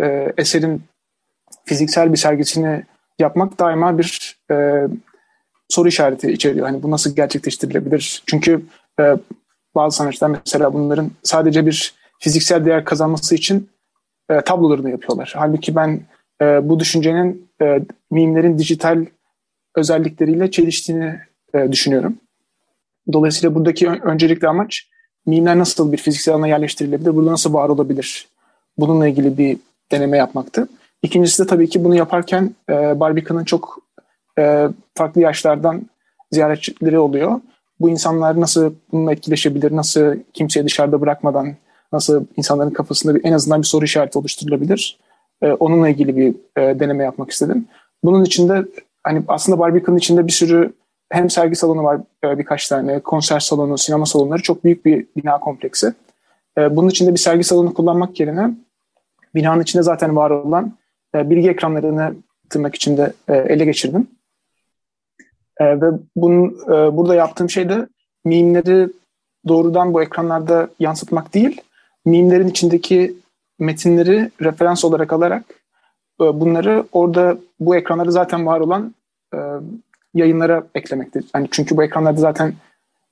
e, 0.00 0.32
eserin 0.36 0.82
fiziksel 1.64 2.12
bir 2.12 2.18
sergisini 2.18 2.84
yapmak 3.18 3.58
daima 3.58 3.98
bir 3.98 4.36
e, 4.50 4.86
soru 5.72 5.88
işareti 5.88 6.32
içeriyor. 6.32 6.66
Hani 6.66 6.82
bu 6.82 6.90
nasıl 6.90 7.16
gerçekleştirilebilir? 7.16 8.22
Çünkü 8.26 8.62
e, 9.00 9.16
bazı 9.74 9.96
sanatçılar 9.96 10.30
mesela 10.30 10.74
bunların 10.74 11.10
sadece 11.22 11.66
bir 11.66 11.94
fiziksel 12.18 12.64
değer 12.64 12.84
kazanması 12.84 13.34
için 13.34 13.68
e, 14.30 14.40
tablolarını 14.40 14.90
yapıyorlar. 14.90 15.32
Halbuki 15.36 15.76
ben 15.76 16.00
e, 16.42 16.68
bu 16.68 16.80
düşüncenin 16.80 17.48
e, 17.62 17.80
mimlerin 18.10 18.58
dijital 18.58 19.06
özellikleriyle 19.76 20.50
çeliştiğini 20.50 21.20
e, 21.54 21.72
düşünüyorum. 21.72 22.16
Dolayısıyla 23.12 23.54
buradaki 23.54 23.88
ön, 23.88 24.00
öncelikli 24.00 24.48
amaç 24.48 24.88
mimler 25.26 25.58
nasıl 25.58 25.92
bir 25.92 25.96
fiziksel 25.96 26.34
alana 26.34 26.48
yerleştirilebilir, 26.48 27.14
burada 27.16 27.32
nasıl 27.32 27.54
var 27.54 27.68
olabilir? 27.68 28.28
Bununla 28.78 29.08
ilgili 29.08 29.38
bir 29.38 29.56
deneme 29.92 30.16
yapmaktı. 30.16 30.68
İkincisi 31.02 31.42
de 31.42 31.46
tabii 31.46 31.68
ki 31.68 31.84
bunu 31.84 31.94
yaparken 31.94 32.54
e, 32.70 33.00
Barbican'ın 33.00 33.44
çok 33.44 33.78
e, 34.38 34.68
farklı 34.94 35.20
yaşlardan 35.20 35.82
ziyaretçileri 36.30 36.98
oluyor. 36.98 37.40
Bu 37.80 37.90
insanlar 37.90 38.40
nasıl 38.40 38.74
bununla 38.92 39.12
etkileşebilir, 39.12 39.76
nasıl 39.76 40.16
kimseyi 40.32 40.66
dışarıda 40.66 41.00
bırakmadan, 41.00 41.56
nasıl 41.92 42.26
insanların 42.36 42.70
kafasında 42.70 43.14
bir, 43.14 43.24
en 43.24 43.32
azından 43.32 43.62
bir 43.62 43.66
soru 43.66 43.84
işareti 43.84 44.18
oluşturulabilir? 44.18 44.98
E, 45.42 45.52
onunla 45.52 45.88
ilgili 45.88 46.16
bir 46.16 46.34
e, 46.62 46.80
deneme 46.80 47.04
yapmak 47.04 47.30
istedim. 47.30 47.66
Bunun 48.04 48.24
içinde 48.24 48.64
hani 49.02 49.22
aslında 49.28 49.58
Barbican'ın 49.58 49.98
içinde 49.98 50.26
bir 50.26 50.32
sürü 50.32 50.72
hem 51.10 51.30
sergi 51.30 51.56
salonu 51.56 51.84
var 51.84 52.00
e, 52.24 52.38
birkaç 52.38 52.68
tane, 52.68 53.00
konser 53.00 53.40
salonu, 53.40 53.78
sinema 53.78 54.06
salonları 54.06 54.42
çok 54.42 54.64
büyük 54.64 54.84
bir 54.84 55.06
bina 55.16 55.40
kompleksi. 55.40 55.92
E, 56.58 56.76
bunun 56.76 56.88
içinde 56.88 57.12
bir 57.12 57.18
sergi 57.18 57.44
salonu 57.44 57.74
kullanmak 57.74 58.20
yerine 58.20 58.50
binanın 59.34 59.62
içinde 59.62 59.82
zaten 59.82 60.16
var 60.16 60.30
olan 60.30 60.72
e, 61.14 61.30
bilgi 61.30 61.50
ekranlarını 61.50 62.14
tırnak 62.50 62.74
içinde 62.74 63.12
e, 63.28 63.36
ele 63.36 63.64
geçirdim. 63.64 64.08
E, 65.60 65.80
ve 65.80 65.86
bunun, 66.16 66.48
e, 66.66 66.96
burada 66.96 67.14
yaptığım 67.14 67.50
şey 67.50 67.68
de 67.68 67.88
mimleri 68.24 68.88
doğrudan 69.48 69.94
bu 69.94 70.02
ekranlarda 70.02 70.68
yansıtmak 70.78 71.34
değil, 71.34 71.60
mimlerin 72.04 72.48
içindeki 72.48 73.14
metinleri 73.58 74.30
referans 74.42 74.84
olarak 74.84 75.12
alarak 75.12 75.44
e, 76.20 76.24
bunları 76.40 76.84
orada 76.92 77.36
bu 77.60 77.76
ekranları 77.76 78.12
zaten 78.12 78.46
var 78.46 78.60
olan 78.60 78.94
e, 79.34 79.38
yayınlara 80.14 80.66
eklemektir. 80.74 81.24
Yani 81.34 81.48
çünkü 81.50 81.76
bu 81.76 81.84
ekranlarda 81.84 82.20
zaten 82.20 82.54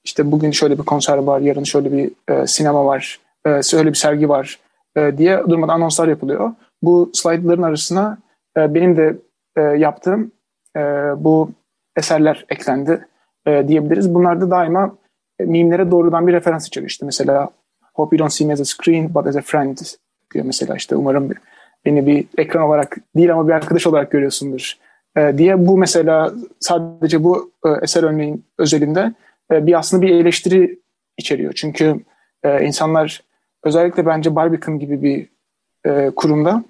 işte 0.05 0.33
bugün 0.33 0.51
şöyle 0.51 0.79
bir 0.79 0.83
konser 0.83 1.17
var, 1.19 1.41
yarın 1.41 1.65
şöyle 1.65 1.93
bir 1.93 2.11
e, 2.29 2.47
sinema 2.47 2.85
var, 2.85 3.21
e, 3.47 3.63
şöyle 3.63 3.89
bir 3.89 3.95
sergi 3.95 4.29
var 4.29 4.59
e, 4.97 5.19
diye 5.19 5.43
durmadan 5.49 5.75
anonslar 5.75 6.09
yapılıyor. 6.09 6.53
Bu 6.83 7.11
slaytların 7.15 7.63
arasına 7.63 8.19
e, 8.57 8.75
benim 8.75 8.97
de 8.97 9.17
e, 9.57 9.61
yaptığım 9.61 10.33
e, 10.77 10.81
bu 11.17 11.51
eserler 11.97 12.47
eklendi 12.49 13.07
e, 13.47 13.69
diyebiliriz. 13.69 14.15
Bunlar 14.15 14.41
da 14.41 14.51
daima 14.51 14.97
e, 15.39 15.45
mimlere 15.45 15.91
doğrudan 15.91 16.27
bir 16.27 16.33
referans 16.33 16.67
içeriyor. 16.67 16.91
İşte 16.91 17.07
mesela 17.07 17.51
Hope 17.95 18.17
you 18.17 18.19
don't 18.19 18.33
see 18.33 18.47
me 18.47 18.53
as 18.53 18.61
a 18.61 18.65
screen 18.65 19.15
but 19.15 19.27
as 19.27 19.37
a 19.37 19.41
friend 19.41 19.79
diyor 20.35 20.45
mesela 20.45 20.77
işte 20.77 20.97
umarım 20.97 21.31
beni 21.85 22.07
bir 22.07 22.27
ekran 22.39 22.63
olarak 22.63 22.97
değil 23.17 23.33
ama 23.33 23.49
bir 23.49 23.53
arkadaş 23.53 23.87
olarak 23.87 24.11
görüyorsundur 24.11 24.77
e, 25.17 25.39
diye 25.39 25.67
bu 25.67 25.79
mesela 25.79 26.33
sadece 26.61 27.25
bu 27.25 27.53
e, 27.67 27.69
eser 27.83 28.03
örneğin 28.03 28.45
özelinde 28.59 29.13
e, 29.53 29.67
bir 29.67 29.79
aslında 29.79 30.03
bir 30.03 30.11
eleştiri 30.11 30.79
içeriyor. 31.19 31.53
Çünkü 31.53 32.01
e, 32.43 32.65
insanlar 32.67 33.23
özellikle 33.65 34.07
bence 34.07 34.35
Barbican 34.35 34.79
gibi 34.79 35.03
bir 35.03 35.29
e, 35.91 36.11
kurumda 36.17 36.65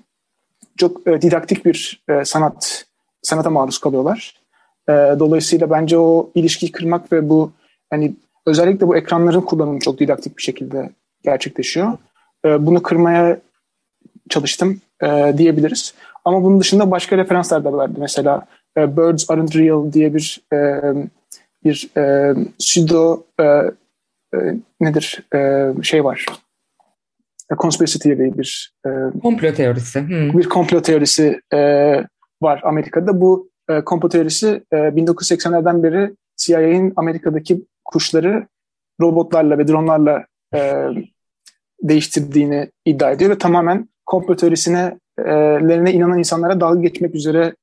çok 0.78 1.06
e, 1.06 1.22
didaktik 1.22 1.64
bir 1.64 2.04
e, 2.08 2.24
sanat 2.24 2.86
sanata 3.22 3.50
maruz 3.50 3.78
kalıyorlar. 3.78 4.39
E, 4.88 4.92
dolayısıyla 4.92 5.70
bence 5.70 5.98
o 5.98 6.30
ilişkiyi 6.34 6.72
kırmak 6.72 7.12
ve 7.12 7.28
bu 7.28 7.52
hani 7.90 8.14
özellikle 8.46 8.88
bu 8.88 8.96
ekranların 8.96 9.40
kullanımı 9.40 9.80
çok 9.80 10.00
didaktik 10.00 10.36
bir 10.36 10.42
şekilde 10.42 10.90
gerçekleşiyor. 11.22 11.98
E, 12.44 12.66
bunu 12.66 12.82
kırmaya 12.82 13.38
çalıştım 14.28 14.80
e, 15.02 15.34
diyebiliriz. 15.38 15.94
Ama 16.24 16.42
bunun 16.42 16.60
dışında 16.60 16.90
başka 16.90 17.16
referanslar 17.16 17.64
da 17.64 17.72
vardı. 17.72 17.94
Mesela 17.98 18.46
e, 18.76 18.96
Birds 18.96 19.30
Aren't 19.30 19.56
Real 19.56 19.92
diye 19.92 20.14
bir 20.14 20.40
e, 20.52 20.80
bir 21.64 21.90
e, 21.96 22.34
pseudo 22.58 23.22
e, 23.40 23.44
e, 23.44 24.38
nedir 24.80 25.22
e, 25.34 25.70
şey 25.82 26.04
var. 26.04 26.26
E, 27.52 27.54
conspiracy 27.56 27.98
theory 27.98 28.38
bir 28.38 28.74
e, 28.86 28.90
komplo 29.22 29.52
teorisi. 29.54 30.00
Hmm. 30.00 30.38
Bir 30.38 30.48
komplo 30.48 30.82
teorisi 30.82 31.40
e, 31.52 31.58
var 32.42 32.60
Amerika'da. 32.64 33.20
Bu 33.20 33.50
e, 33.70 33.84
komplo 33.84 34.08
teorisi 34.08 34.64
e, 34.72 34.76
1980'lerden 34.76 35.82
beri 35.82 36.14
CIA'nin 36.36 36.92
Amerika'daki 36.96 37.66
kuşları 37.84 38.46
robotlarla 39.00 39.58
ve 39.58 39.68
dronlarla 39.68 40.26
e, 40.54 40.86
değiştirdiğini 41.82 42.70
iddia 42.84 43.10
ediyor 43.10 43.30
ve 43.30 43.38
tamamen 43.38 43.88
komplo 44.06 44.36
teorisine 44.36 44.98
lerine 45.68 45.92
inanan 45.92 46.18
insanlara 46.18 46.60
dalga 46.60 46.80
geçmek 46.80 47.14
üzere 47.14 47.54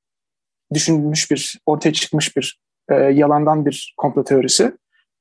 düşünülmüş 0.74 1.32
bir, 1.32 1.60
ortaya 1.66 1.94
çıkmış 1.94 2.38
bir 2.38 2.60
e, 2.90 2.96
yalandan 2.96 3.66
bir 3.66 3.94
komplo 3.98 4.24
teorisi. 4.24 4.72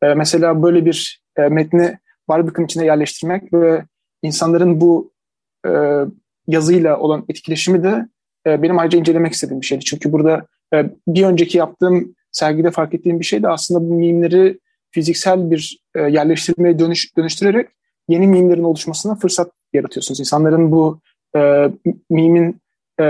E, 0.02 0.14
mesela 0.14 0.62
böyle 0.62 0.84
bir 0.84 1.22
e, 1.36 1.42
metni 1.42 1.98
Barbican 2.28 2.64
içine 2.64 2.84
yerleştirmek 2.84 3.52
ve 3.52 3.84
insanların 4.22 4.80
bu 4.80 5.12
e, 5.66 5.70
yazıyla 6.46 6.98
olan 6.98 7.24
etkileşimi 7.28 7.82
de 7.82 8.08
e, 8.46 8.62
benim 8.62 8.78
ayrıca 8.78 8.98
incelemek 8.98 9.32
istediğim 9.32 9.60
bir 9.60 9.66
şeydi. 9.66 9.84
Çünkü 9.84 10.12
burada 10.12 10.36
e, 10.36 10.46
bir 11.08 11.24
önceki 11.24 11.58
yaptığım 11.58 12.14
sergide 12.32 12.70
fark 12.70 12.94
ettiğim 12.94 13.20
bir 13.20 13.24
şey 13.24 13.42
de 13.42 13.48
aslında 13.48 13.80
bu 13.80 13.94
mimleri 13.94 14.60
fiziksel 14.90 15.50
bir 15.50 15.78
e, 15.94 16.00
yerleştirmeye 16.00 16.78
dönüş, 16.78 17.16
dönüştürerek 17.16 17.68
yeni 18.08 18.26
mimlerin 18.26 18.62
oluşmasına 18.62 19.14
fırsat 19.14 19.52
yaratıyorsunuz. 19.72 20.20
İnsanların 20.20 20.72
bu 20.72 21.00
e, 21.36 21.70
mimin 22.10 22.60
e, 23.00 23.04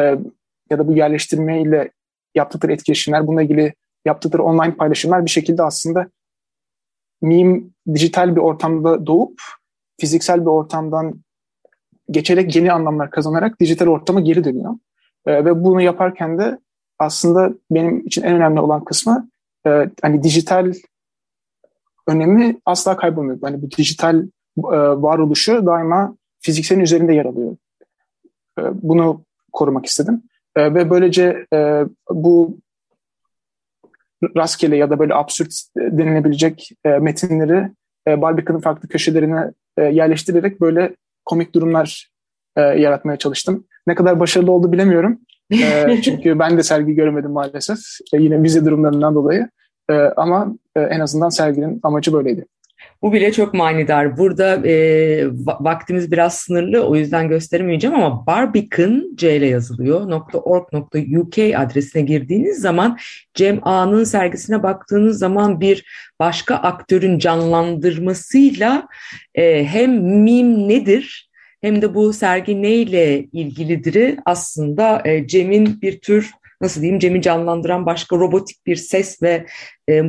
ya 0.71 0.79
da 0.79 0.89
bu 0.89 0.93
yerleştirme 0.93 1.63
ile 1.63 1.91
yaptıkları 2.35 2.73
etkileşimler, 2.73 3.27
bununla 3.27 3.43
ilgili 3.43 3.75
yaptıkları 4.05 4.43
online 4.43 4.75
paylaşımlar 4.75 5.25
bir 5.25 5.31
şekilde 5.31 5.63
aslında 5.63 6.11
mim 7.23 7.75
dijital 7.95 8.37
bir 8.37 8.41
ortamda 8.41 9.07
doğup 9.07 9.41
fiziksel 10.01 10.41
bir 10.41 10.51
ortamdan 10.51 11.21
geçerek 12.11 12.57
yeni 12.57 12.73
anlamlar 12.73 13.11
kazanarak 13.11 13.61
dijital 13.61 13.87
ortama 13.87 14.21
geri 14.21 14.45
dönüyor. 14.45 14.75
E, 15.27 15.45
ve 15.45 15.65
bunu 15.65 15.81
yaparken 15.81 16.39
de 16.39 16.59
aslında 16.99 17.55
benim 17.71 18.07
için 18.07 18.23
en 18.23 18.35
önemli 18.35 18.61
olan 18.61 18.85
kısmı 18.85 19.29
e, 19.67 19.91
hani 20.03 20.23
dijital 20.23 20.73
önemi 22.07 22.57
asla 22.67 22.97
kaybolmuyor. 22.97 23.39
Hani 23.43 23.63
bu 23.63 23.71
dijital 23.71 24.23
e, 24.23 24.79
varoluşu 25.03 25.67
daima 25.67 26.17
fizikselin 26.41 26.81
üzerinde 26.81 27.15
yer 27.15 27.25
alıyor. 27.25 27.57
E, 28.59 28.63
bunu 28.83 29.25
korumak 29.53 29.87
istedim. 29.87 30.23
E, 30.57 30.75
ve 30.75 30.91
böylece 30.91 31.47
e, 31.55 31.85
bu 32.11 32.59
rastgele 34.37 34.77
ya 34.77 34.91
da 34.91 34.99
böyle 34.99 35.15
absürt 35.15 35.55
denilebilecek 35.77 36.71
metinleri 37.01 37.71
Barbican'ın 38.09 38.61
farklı 38.61 38.89
köşelerine 38.89 39.53
yerleştirerek 39.79 40.61
böyle 40.61 40.97
komik 41.25 41.55
durumlar 41.55 42.11
yaratmaya 42.57 43.19
çalıştım. 43.19 43.65
Ne 43.87 43.95
kadar 43.95 44.21
başarılı 44.21 44.53
oldu 44.53 44.73
bilemiyorum. 44.73 45.21
çünkü 46.03 46.39
ben 46.39 46.59
de 46.59 46.63
sergi 46.63 46.95
göremedim 46.95 47.31
maalesef. 47.31 47.79
yine 48.13 48.43
vize 48.43 48.65
durumlarından 48.65 49.15
dolayı. 49.15 49.49
ama 50.17 50.55
en 50.77 51.01
azından 51.01 51.29
serginin 51.29 51.81
amacı 51.83 52.13
böyleydi. 52.13 52.47
Bu 53.03 53.13
bile 53.13 53.33
çok 53.33 53.55
manidar. 53.55 54.19
Burada 54.19 54.69
e, 54.69 55.27
vaktimiz 55.47 56.13
biraz 56.13 56.35
sınırlı 56.35 56.87
o 56.87 56.97
yüzden 56.97 57.29
gösteremeyeceğim 57.29 57.97
ama 57.97 58.27
Barbican 58.27 59.05
C 59.15 59.37
ile 59.37 59.47
yazılıyor. 59.47 60.23
.org.uk 60.33 61.39
adresine 61.39 62.03
girdiğiniz 62.03 62.61
zaman 62.61 62.99
Cem 63.35 63.59
A'nın 63.63 64.05
sergisine 64.05 64.63
baktığınız 64.63 65.19
zaman 65.19 65.61
bir 65.61 65.85
başka 66.21 66.55
aktörün 66.55 67.19
canlandırmasıyla 67.19 68.89
e, 69.35 69.65
hem 69.65 69.93
mim 70.03 70.69
nedir 70.69 71.26
hem 71.61 71.83
de 71.83 71.95
bu 71.95 72.13
sergi 72.13 72.63
neyle 72.63 73.25
ilgilidir? 73.25 74.19
Aslında 74.25 75.03
e, 75.05 75.27
Cem'in 75.27 75.81
bir 75.83 76.01
tür 76.01 76.31
nasıl 76.61 76.81
diyeyim 76.81 76.99
Cem'i 76.99 77.23
canlandıran 77.23 77.87
başka 77.87 78.17
robotik 78.17 78.67
bir 78.67 78.77
ses 78.77 79.23
ve 79.23 79.47
e, 79.89 80.03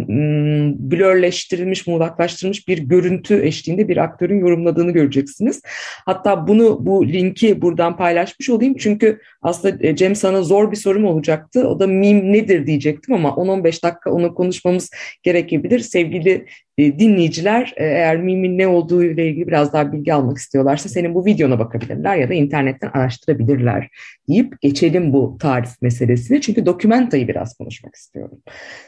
blörleştirilmiş, 0.91 1.87
muğlaklaştırılmış 1.87 2.67
bir 2.67 2.77
görüntü 2.77 3.43
eşliğinde 3.43 3.87
bir 3.87 3.97
aktörün 3.97 4.39
yorumladığını 4.39 4.91
göreceksiniz. 4.91 5.61
Hatta 6.05 6.47
bunu 6.47 6.85
bu 6.85 7.07
linki 7.07 7.61
buradan 7.61 7.97
paylaşmış 7.97 8.49
olayım 8.49 8.75
çünkü 8.77 9.19
aslında 9.41 9.95
Cem 9.95 10.15
sana 10.15 10.41
zor 10.41 10.71
bir 10.71 10.77
sorum 10.77 11.05
olacaktı. 11.05 11.67
O 11.67 11.79
da 11.79 11.87
mim 11.87 12.33
nedir 12.33 12.67
diyecektim 12.67 13.15
ama 13.15 13.29
10-15 13.29 13.83
dakika 13.83 14.11
onu 14.11 14.35
konuşmamız 14.35 14.89
gerekebilir. 15.23 15.79
Sevgili 15.79 16.45
e, 16.77 16.99
dinleyiciler 16.99 17.73
e, 17.77 17.85
eğer 17.85 18.17
mimin 18.17 18.57
ne 18.57 18.67
olduğu 18.67 19.03
ile 19.03 19.27
ilgili 19.27 19.47
biraz 19.47 19.73
daha 19.73 19.91
bilgi 19.91 20.13
almak 20.13 20.37
istiyorlarsa 20.37 20.89
senin 20.89 21.15
bu 21.15 21.25
videona 21.25 21.59
bakabilirler 21.59 22.15
ya 22.15 22.29
da 22.29 22.33
internetten 22.33 22.89
araştırabilirler 22.93 23.89
deyip 24.29 24.61
geçelim 24.61 25.13
bu 25.13 25.37
tarif 25.39 25.81
meselesini. 25.81 26.41
Çünkü 26.41 26.65
dokumentayı 26.65 27.27
biraz 27.27 27.57
konuşmak 27.57 27.95
istiyorum 27.95 28.41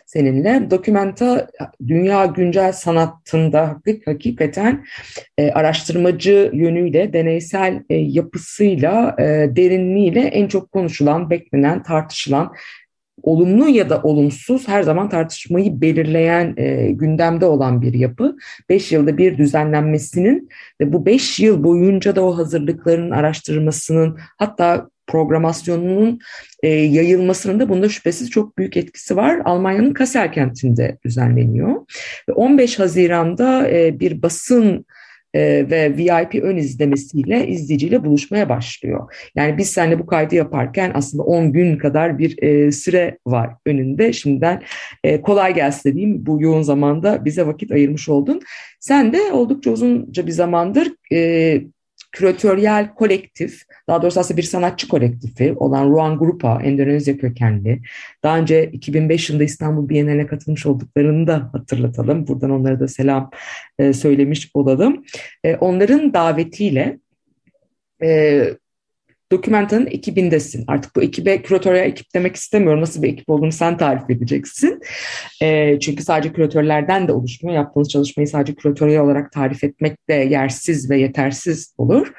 seninle. 0.06 0.72
Dokümenta 0.80 1.48
dünya 1.88 2.26
güncel 2.26 2.72
sanatında 2.72 3.82
hakikaten 4.06 4.86
e, 5.38 5.52
araştırmacı 5.52 6.52
yönüyle, 6.54 7.14
deneysel 7.14 7.84
e, 7.90 7.96
yapısıyla, 7.96 9.16
e, 9.20 9.24
derinliğiyle 9.56 10.20
en 10.22 10.48
çok 10.48 10.72
konuşulan, 10.72 11.30
beklenen, 11.30 11.84
tartışılan 11.84 12.54
olumlu 13.24 13.70
ya 13.70 13.90
da 13.90 14.02
olumsuz 14.02 14.68
her 14.68 14.84
zaman 14.84 15.10
tartışmayı 15.10 15.82
belirleyen 15.82 16.54
e, 16.58 16.92
gündemde 16.92 17.46
olan 17.46 17.82
bir 17.82 17.94
yapı. 17.94 18.36
Beş 18.70 18.92
yılda 18.92 19.18
bir 19.18 19.38
düzenlenmesinin 19.38 20.50
ve 20.82 20.94
bu 20.94 21.06
beş 21.06 21.40
yıl 21.40 21.64
boyunca 21.64 22.16
da 22.16 22.26
o 22.26 22.38
hazırlıkların 22.38 23.12
araştırmasının 23.12 24.18
hatta 24.38 24.90
programasyonunun 25.10 26.20
e, 26.64 26.70
yayılmasının 26.70 27.60
da 27.60 27.70
bunda 27.70 27.90
şüphesiz 27.90 28.30
çok 28.30 28.58
büyük 28.58 28.78
etkisi 28.78 29.16
var. 29.16 29.42
Almanya'nın 29.46 29.94
Kassel 29.94 30.32
kentinde 30.32 30.98
düzenleniyor. 31.06 31.76
Ve 32.30 32.34
15 32.34 32.80
Haziran'da 32.80 33.70
e, 33.70 34.00
bir 34.00 34.22
basın 34.22 34.86
e, 35.34 35.70
ve 35.70 35.98
VIP 35.98 36.44
ön 36.44 36.58
izlemesiyle 36.58 37.48
izleyiciyle 37.48 38.06
buluşmaya 38.06 38.50
başlıyor. 38.50 39.14
Yani 39.36 39.58
biz 39.58 39.70
seninle 39.70 40.00
bu 40.00 40.06
kaydı 40.06 40.36
yaparken 40.36 40.92
aslında 40.94 41.24
10 41.24 41.54
gün 41.54 41.78
kadar 41.78 42.18
bir 42.18 42.44
e, 42.44 42.72
süre 42.72 43.18
var 43.26 43.50
önünde. 43.66 44.14
Şimdiden 44.14 44.62
e, 45.04 45.22
kolay 45.22 45.54
gelsin 45.54 45.96
diyeyim 45.96 46.26
bu 46.26 46.42
yoğun 46.42 46.62
zamanda 46.62 47.26
bize 47.26 47.48
vakit 47.48 47.72
ayırmış 47.72 48.10
oldun. 48.10 48.42
Sen 48.80 49.14
de 49.14 49.32
oldukça 49.32 49.72
uzunca 49.72 50.28
bir 50.28 50.32
zamandır 50.32 50.92
e, 51.12 51.62
küratöryel 52.12 52.94
kolektif, 52.94 53.62
daha 53.88 54.02
doğrusu 54.02 54.20
aslında 54.20 54.38
bir 54.38 54.44
sanatçı 54.44 54.88
kolektifi 54.88 55.54
olan 55.54 55.90
Ruan 55.90 56.20
Grupa, 56.20 56.62
Endonezya 56.62 57.18
kökenli. 57.18 57.82
Daha 58.24 58.38
önce 58.38 58.66
2005 58.72 59.30
yılında 59.30 59.44
İstanbul 59.44 59.90
Biennaline 59.90 60.28
katılmış 60.28 60.66
olduklarını 60.66 61.28
da 61.28 61.50
hatırlatalım. 61.54 62.28
Buradan 62.28 62.52
onlara 62.52 62.80
da 62.80 62.88
selam 62.88 63.32
e, 63.80 63.94
söylemiş 63.94 64.52
olalım. 64.54 65.04
E, 65.44 65.56
onların 65.56 66.14
davetiyle 66.14 67.00
e, 68.04 68.42
Dokumentanın 69.32 69.86
ekibindesin. 69.86 70.64
Artık 70.68 70.96
bu 70.96 71.04
ekibe 71.04 71.42
küratöryel 71.42 71.86
ekip 71.86 72.14
demek 72.14 72.36
istemiyorum. 72.36 72.82
Nasıl 72.82 73.04
bir 73.04 73.08
ekip 73.08 73.30
olduğunu 73.30 73.52
sen 73.52 73.78
tarif 73.78 74.10
edeceksin. 74.10 74.82
E, 75.42 75.80
çünkü 75.80 76.04
sadece 76.04 76.34
küratörlerden 76.34 77.08
de 77.08 77.12
oluşmuyor. 77.12 77.58
Yaptığınız 77.58 77.90
çalışmayı 77.90 78.28
sadece 78.28 78.56
küratöryel 78.56 79.02
olarak 79.02 79.32
tarif 79.32 79.64
etmek 79.64 80.10
de 80.10 80.14
yersiz 80.14 80.90
ve 80.90 81.00
yetersiz 81.00 81.74
olur. 81.78 82.14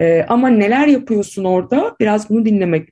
E, 0.00 0.22
ama 0.28 0.48
neler 0.48 0.86
yapıyorsun 0.86 1.44
orada? 1.44 1.96
Biraz 2.00 2.30
bunu 2.30 2.44
dinlemek 2.44 2.88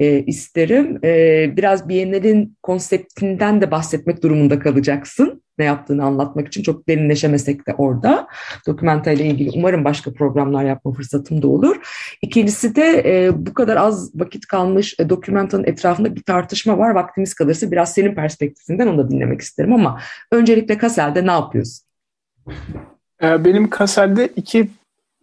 e, 0.00 0.18
isterim. 0.18 0.98
E, 1.04 1.56
biraz 1.56 1.88
Biennale'in 1.88 2.56
konseptinden 2.62 3.60
de 3.60 3.70
bahsetmek 3.70 4.22
durumunda 4.22 4.58
kalacaksın. 4.58 5.42
Ne 5.58 5.64
yaptığını 5.64 6.04
anlatmak 6.04 6.48
için 6.48 6.62
çok 6.62 6.88
derinleşemesek 6.88 7.66
de 7.66 7.74
orada. 7.74 8.28
Dokumenta 8.66 9.10
ile 9.10 9.26
ilgili 9.26 9.50
umarım 9.54 9.84
başka 9.84 10.12
programlar 10.12 10.64
yapma 10.64 10.92
fırsatım 10.92 11.42
da 11.42 11.48
olur. 11.48 11.76
İkincisi 12.22 12.76
de 12.76 13.02
e, 13.06 13.46
bu 13.46 13.54
kadar 13.54 13.76
az 13.76 14.20
vakit 14.20 14.46
kalmış 14.46 14.94
e, 14.98 15.08
dokumentanın 15.08 15.64
etrafında 15.64 16.16
bir 16.16 16.22
tartışma 16.22 16.78
var. 16.78 16.90
Vaktimiz 16.90 17.34
kalırsa 17.34 17.70
biraz 17.70 17.94
senin 17.94 18.14
perspektifinden 18.14 18.86
onu 18.86 18.98
da 18.98 19.10
dinlemek 19.10 19.40
isterim 19.40 19.72
ama 19.72 20.00
öncelikle 20.32 20.78
Kasel'de 20.78 21.26
ne 21.26 21.32
yapıyorsun? 21.32 21.86
E, 23.22 23.44
benim 23.44 23.70
Kasel'de 23.70 24.26
iki 24.36 24.68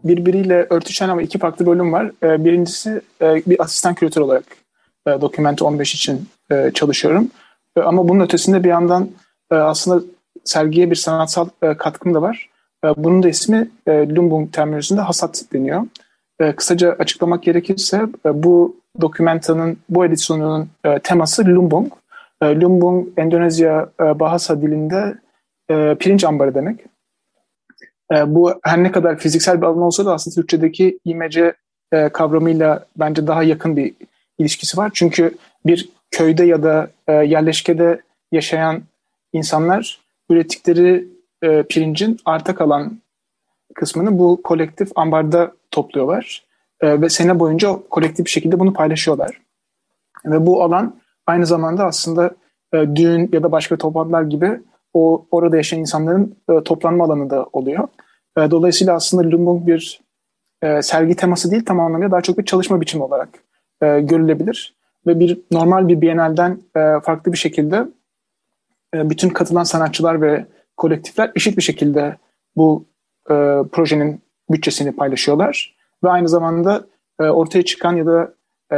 birbiriyle 0.04 0.68
örtüşen 0.70 1.10
ama 1.10 1.22
iki 1.22 1.40
farklı 1.40 1.66
bölüm 1.66 1.94
var. 1.94 2.12
E, 2.24 2.46
birincisi 2.46 3.02
e, 3.22 3.36
bir 3.48 3.64
asistan 3.64 3.96
küratör 3.96 4.22
olarak 4.22 4.65
e, 5.08 5.22
Document 5.22 5.62
15 5.62 5.96
için 5.96 6.28
e, 6.52 6.72
çalışıyorum. 6.74 7.32
E, 7.78 7.82
ama 7.82 8.08
bunun 8.08 8.24
ötesinde 8.24 8.64
bir 8.64 8.70
yandan 8.70 9.10
e, 9.52 9.56
aslında 9.56 10.04
sergiye 10.44 10.92
bir 10.92 10.96
sanatsal 10.96 11.50
katkım 11.78 12.14
da 12.14 12.22
var. 12.22 12.50
Bunun 12.98 13.24
da 13.24 13.30
ismi 13.30 13.72
Lumbung 13.88 14.54
terminolojisinde 14.54 15.02
hasat 15.02 15.44
deniyor. 15.54 15.84
Kısaca 16.56 16.92
açıklamak 16.92 17.44
gerekirse 17.44 18.02
bu 18.26 18.76
dokumentanın, 19.02 19.78
bu 19.90 20.06
edisyonunun 20.06 20.70
teması 21.04 21.46
Lumbung. 21.46 21.94
Lumbung 22.44 23.08
Endonezya 23.18 23.90
Bahasa 24.00 24.62
dilinde 24.62 25.18
pirinç 25.96 26.24
ambarı 26.24 26.56
demek. 26.56 26.80
Bu 28.26 28.54
her 28.64 28.84
ne 28.84 28.92
kadar 28.92 29.18
fiziksel 29.18 29.62
bir 29.62 29.66
alan 29.66 29.82
olsa 29.82 30.06
da 30.06 30.14
aslında 30.14 30.36
Türkçedeki 30.36 31.00
imece 31.06 31.54
kavramıyla 32.14 32.86
bence 32.98 33.28
daha 33.28 33.44
yakın 33.44 33.78
bir 33.78 33.94
ilişkisi 34.40 34.78
var. 34.78 34.92
Çünkü 34.94 35.36
bir 35.66 35.90
köyde 36.12 36.46
ya 36.46 36.64
da 36.64 36.90
e, 37.08 37.14
yerleşkede 37.14 38.02
yaşayan 38.32 38.84
insanlar 39.34 40.00
ürettikleri 40.30 41.08
e, 41.44 41.64
pirincin 41.64 42.18
arta 42.26 42.56
kalan 42.56 43.00
kısmını 43.76 44.20
bu 44.20 44.42
kolektif 44.44 44.92
ambarda 44.96 45.52
topluyorlar. 45.72 46.46
E, 46.82 47.02
ve 47.02 47.10
sene 47.10 47.40
boyunca 47.40 47.80
kolektif 47.90 48.26
bir 48.26 48.32
şekilde 48.32 48.60
bunu 48.60 48.74
paylaşıyorlar. 48.74 49.42
Ve 50.26 50.46
bu 50.46 50.64
alan 50.64 50.96
aynı 51.28 51.46
zamanda 51.46 51.86
aslında 51.86 52.32
e, 52.74 52.96
düğün 52.96 53.30
ya 53.34 53.44
da 53.44 53.52
başka 53.52 53.78
toplantılar 53.78 54.24
gibi 54.24 54.60
o 54.94 55.26
orada 55.32 55.58
yaşayan 55.58 55.80
insanların 55.80 56.36
e, 56.50 56.64
toplanma 56.64 57.04
alanı 57.04 57.30
da 57.30 57.46
oluyor. 57.54 57.88
E, 58.38 58.52
dolayısıyla 58.52 58.94
aslında 58.94 59.32
Lumbung 59.32 59.68
bir 59.68 60.02
e, 60.62 60.82
sergi 60.82 61.16
teması 61.16 61.52
değil 61.52 61.66
tam 61.66 61.80
anlamıyla 61.80 62.12
daha 62.12 62.22
çok 62.22 62.38
bir 62.38 62.46
çalışma 62.46 62.82
biçimi 62.82 63.04
olarak 63.04 63.30
e, 63.86 64.02
görülebilir. 64.02 64.76
Ve 65.08 65.20
bir 65.20 65.40
normal 65.52 65.88
bir 65.88 66.02
Biennale'den 66.02 66.60
e, 66.76 67.00
farklı 67.04 67.34
bir 67.34 67.38
şekilde 67.38 67.88
e, 68.96 69.10
bütün 69.10 69.30
katılan 69.30 69.64
sanatçılar 69.64 70.22
ve 70.22 70.46
kolektifler 70.78 71.32
eşit 71.36 71.58
bir 71.58 71.62
şekilde 71.62 72.18
bu 72.56 72.86
e, 73.30 73.34
projenin 73.72 74.22
bütçesini 74.52 74.96
paylaşıyorlar. 74.96 75.76
Ve 76.04 76.10
aynı 76.10 76.30
zamanda 76.30 76.86
e, 77.20 77.24
ortaya 77.24 77.66
çıkan 77.66 77.96
ya 77.96 78.06
da 78.06 78.34
e, 78.72 78.78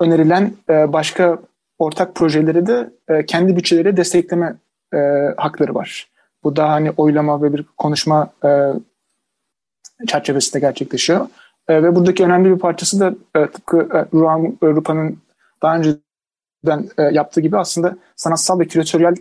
önerilen 0.00 0.52
e, 0.70 0.92
başka 0.92 1.38
ortak 1.78 2.14
projeleri 2.14 2.66
de 2.66 2.90
e, 3.08 3.26
kendi 3.26 3.56
bütçeleri 3.56 3.96
destekleme 3.96 4.56
e, 4.94 4.98
hakları 5.36 5.74
var. 5.74 6.10
Bu 6.44 6.56
da 6.56 6.70
hani 6.70 6.90
oylama 6.90 7.42
ve 7.42 7.52
bir 7.52 7.64
konuşma 7.78 8.32
e, 8.44 8.48
çerçevesinde 10.06 10.60
gerçekleşiyor. 10.60 11.26
E, 11.70 11.82
ve 11.82 11.96
buradaki 11.96 12.24
önemli 12.24 12.50
bir 12.50 12.58
parçası 12.58 13.00
da 13.00 13.14
e, 13.40 13.46
tıpkı 13.46 13.78
e, 13.78 14.16
Ruan 14.18 14.58
Rupa'nın 14.62 15.18
daha 15.62 15.76
önceden 15.76 16.88
e, 16.98 17.02
yaptığı 17.02 17.40
gibi 17.40 17.58
aslında 17.58 17.96
sanatsal 18.16 18.60
ve 18.60 18.66
küratöryel 18.66 19.14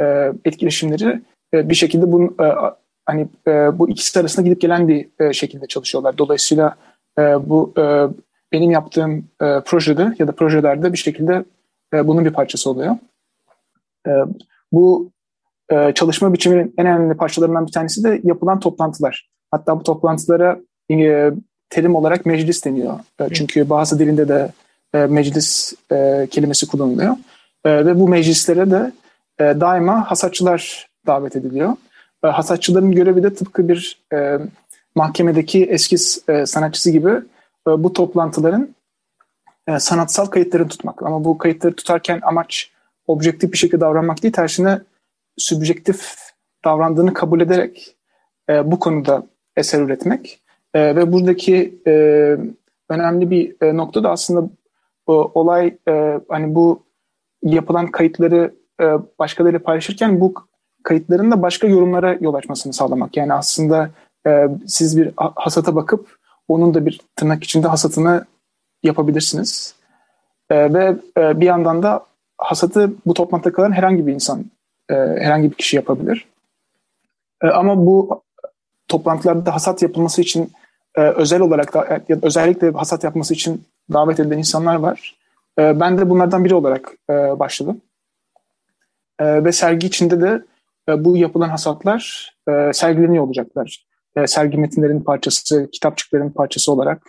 e, 0.00 0.32
etkileşimleri 0.44 1.22
e, 1.54 1.68
bir 1.68 1.74
şekilde 1.74 2.12
bunun 2.12 2.26
e, 2.26 2.54
hani 3.06 3.28
e, 3.46 3.78
bu 3.78 3.90
ikisi 3.90 4.20
arasında 4.20 4.46
gidip 4.46 4.60
gelen 4.60 4.88
bir 4.88 5.08
e, 5.20 5.32
şekilde 5.32 5.66
çalışıyorlar. 5.66 6.18
Dolayısıyla 6.18 6.76
e, 7.18 7.22
bu 7.22 7.72
e, 7.78 7.82
benim 8.52 8.70
yaptığım 8.70 9.18
e, 9.42 9.60
projede 9.66 10.14
ya 10.18 10.28
da 10.28 10.32
projelerde 10.32 10.92
bir 10.92 10.98
şekilde 10.98 11.44
e, 11.94 12.06
bunun 12.06 12.24
bir 12.24 12.32
parçası 12.32 12.70
oluyor. 12.70 12.96
E, 14.06 14.10
bu 14.72 15.10
e, 15.70 15.92
çalışma 15.94 16.32
biçiminin 16.32 16.74
en 16.78 16.86
önemli 16.86 17.16
parçalarından 17.16 17.66
bir 17.66 17.72
tanesi 17.72 18.04
de 18.04 18.20
yapılan 18.24 18.60
toplantılar. 18.60 19.30
Hatta 19.50 19.78
bu 19.78 19.82
toplantılara 19.82 20.60
e, 20.90 21.32
terim 21.72 21.94
olarak 21.94 22.26
meclis 22.26 22.64
deniyor. 22.64 22.98
E, 23.20 23.28
çünkü 23.34 23.70
bazı 23.70 23.98
dilinde 23.98 24.28
de 24.28 24.52
e, 24.94 24.98
meclis 24.98 25.72
e, 25.92 26.28
kelimesi 26.30 26.66
kullanılıyor. 26.66 27.16
E, 27.64 27.86
ve 27.86 28.00
bu 28.00 28.08
meclislere 28.08 28.70
de 28.70 28.92
e, 29.38 29.44
daima 29.60 30.10
hasatçılar 30.10 30.88
davet 31.06 31.36
ediliyor. 31.36 31.76
e, 32.24 32.28
hasatçıların 32.28 32.92
görevi 32.92 33.22
de 33.22 33.34
tıpkı 33.34 33.68
bir 33.68 33.98
e, 34.12 34.38
mahkemedeki 34.94 35.64
eski 35.64 35.96
e, 36.28 36.46
sanatçısı 36.46 36.90
gibi 36.90 37.10
e, 37.68 37.70
bu 37.82 37.92
toplantıların 37.92 38.74
e, 39.68 39.78
sanatsal 39.78 40.26
kayıtlarını 40.26 40.68
tutmak. 40.68 41.02
Ama 41.02 41.24
bu 41.24 41.38
kayıtları 41.38 41.76
tutarken 41.76 42.20
amaç 42.22 42.70
objektif 43.06 43.52
bir 43.52 43.58
şekilde 43.58 43.80
davranmak 43.80 44.22
değil, 44.22 44.34
tersine 44.34 44.80
sübjektif 45.38 46.14
davrandığını 46.64 47.14
kabul 47.14 47.40
ederek 47.40 47.96
e, 48.48 48.70
bu 48.70 48.78
konuda 48.78 49.26
eser 49.56 49.80
üretmek. 49.80 50.41
E, 50.74 50.96
ve 50.96 51.12
buradaki 51.12 51.80
e, 51.86 51.92
önemli 52.88 53.30
bir 53.30 53.56
e, 53.62 53.76
nokta 53.76 54.04
da 54.04 54.10
aslında 54.10 54.50
bu 55.06 55.30
olay 55.34 55.76
e, 55.88 56.20
hani 56.28 56.54
bu 56.54 56.82
yapılan 57.42 57.86
kayıtları 57.86 58.54
e, 58.80 58.84
başkalarıyla 59.18 59.62
paylaşırken 59.62 60.20
bu 60.20 60.34
kayıtların 60.82 61.30
da 61.30 61.42
başka 61.42 61.66
yorumlara 61.66 62.16
yol 62.20 62.34
açmasını 62.34 62.72
sağlamak. 62.72 63.16
Yani 63.16 63.32
aslında 63.32 63.90
e, 64.26 64.48
siz 64.66 64.98
bir 64.98 65.10
hasata 65.16 65.74
bakıp 65.74 66.16
onun 66.48 66.74
da 66.74 66.86
bir 66.86 67.00
tırnak 67.16 67.44
içinde 67.44 67.68
hasatını 67.68 68.24
yapabilirsiniz. 68.82 69.74
E, 70.50 70.74
ve 70.74 70.96
e, 71.18 71.40
bir 71.40 71.46
yandan 71.46 71.82
da 71.82 72.06
hasatı 72.38 72.92
bu 73.06 73.14
toplantıda 73.14 73.52
kalan 73.52 73.72
herhangi 73.72 74.06
bir 74.06 74.12
insan, 74.12 74.44
e, 74.90 74.94
herhangi 74.94 75.50
bir 75.50 75.56
kişi 75.56 75.76
yapabilir. 75.76 76.26
E, 77.42 77.46
ama 77.48 77.86
bu 77.86 78.22
toplantılarda 78.88 79.54
hasat 79.54 79.82
yapılması 79.82 80.22
için 80.22 80.52
e, 80.96 81.00
özel 81.00 81.40
olarak 81.40 81.74
da 81.74 82.00
ya 82.08 82.18
özellikle 82.22 82.70
hasat 82.70 83.04
yapması 83.04 83.34
için 83.34 83.64
davet 83.92 84.20
edilen 84.20 84.38
insanlar 84.38 84.76
var. 84.76 85.16
E, 85.58 85.80
ben 85.80 85.98
de 85.98 86.10
bunlardan 86.10 86.44
biri 86.44 86.54
olarak 86.54 86.92
e, 87.10 87.12
başladım. 87.12 87.80
E, 89.18 89.44
ve 89.44 89.52
sergi 89.52 89.86
içinde 89.86 90.20
de 90.20 90.42
e, 90.88 91.04
bu 91.04 91.16
yapılan 91.16 91.48
hasatlar 91.48 92.32
e, 92.48 92.72
sergileniyor 92.72 93.24
olacaklar. 93.24 93.86
E, 94.16 94.26
sergi 94.26 94.58
metinlerinin 94.58 95.00
parçası, 95.00 95.70
kitapçıkların 95.70 96.30
parçası 96.30 96.72
olarak 96.72 97.02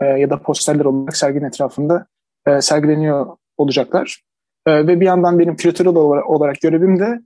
e, 0.00 0.06
ya 0.06 0.30
da 0.30 0.42
posterler 0.42 0.84
olarak 0.84 1.16
serginin 1.16 1.44
etrafında 1.44 2.06
e, 2.46 2.60
sergileniyor 2.60 3.26
olacaklar. 3.56 4.22
E, 4.66 4.86
ve 4.86 5.00
bir 5.00 5.06
yandan 5.06 5.38
benim 5.38 5.56
küratör 5.56 5.86
olarak, 5.86 6.30
olarak 6.30 6.60
görevim 6.60 6.98
de 6.98 7.20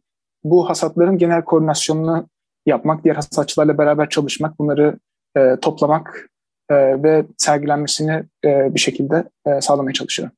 bu 0.44 0.68
hasatların 0.68 1.18
genel 1.18 1.42
koordinasyonunu 1.42 2.28
yapmak, 2.66 3.04
diğer 3.04 3.16
hasatçılarla 3.16 3.78
beraber 3.78 4.08
çalışmak, 4.08 4.58
bunları 4.58 4.98
e, 5.38 5.56
toplamak 5.60 6.28
e, 6.70 6.74
ve 7.02 7.24
sergilenmesini 7.36 8.22
e, 8.44 8.74
bir 8.74 8.80
şekilde 8.80 9.24
e, 9.46 9.60
sağlamaya 9.60 9.92
çalışıyorum. 9.92 10.34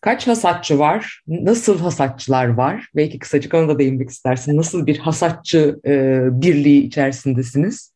Kaç 0.00 0.26
hasatçı 0.26 0.78
var? 0.78 1.22
Nasıl 1.26 1.78
hasatçılar 1.78 2.46
var? 2.46 2.88
Belki 2.96 3.18
kısacık 3.18 3.54
ona 3.54 3.68
da 3.68 3.78
değinmek 3.78 4.10
istersin. 4.10 4.56
Nasıl 4.56 4.86
bir 4.86 4.98
hasatçı 4.98 5.80
e, 5.86 6.22
birliği 6.30 6.82
içerisindesiniz? 6.82 7.92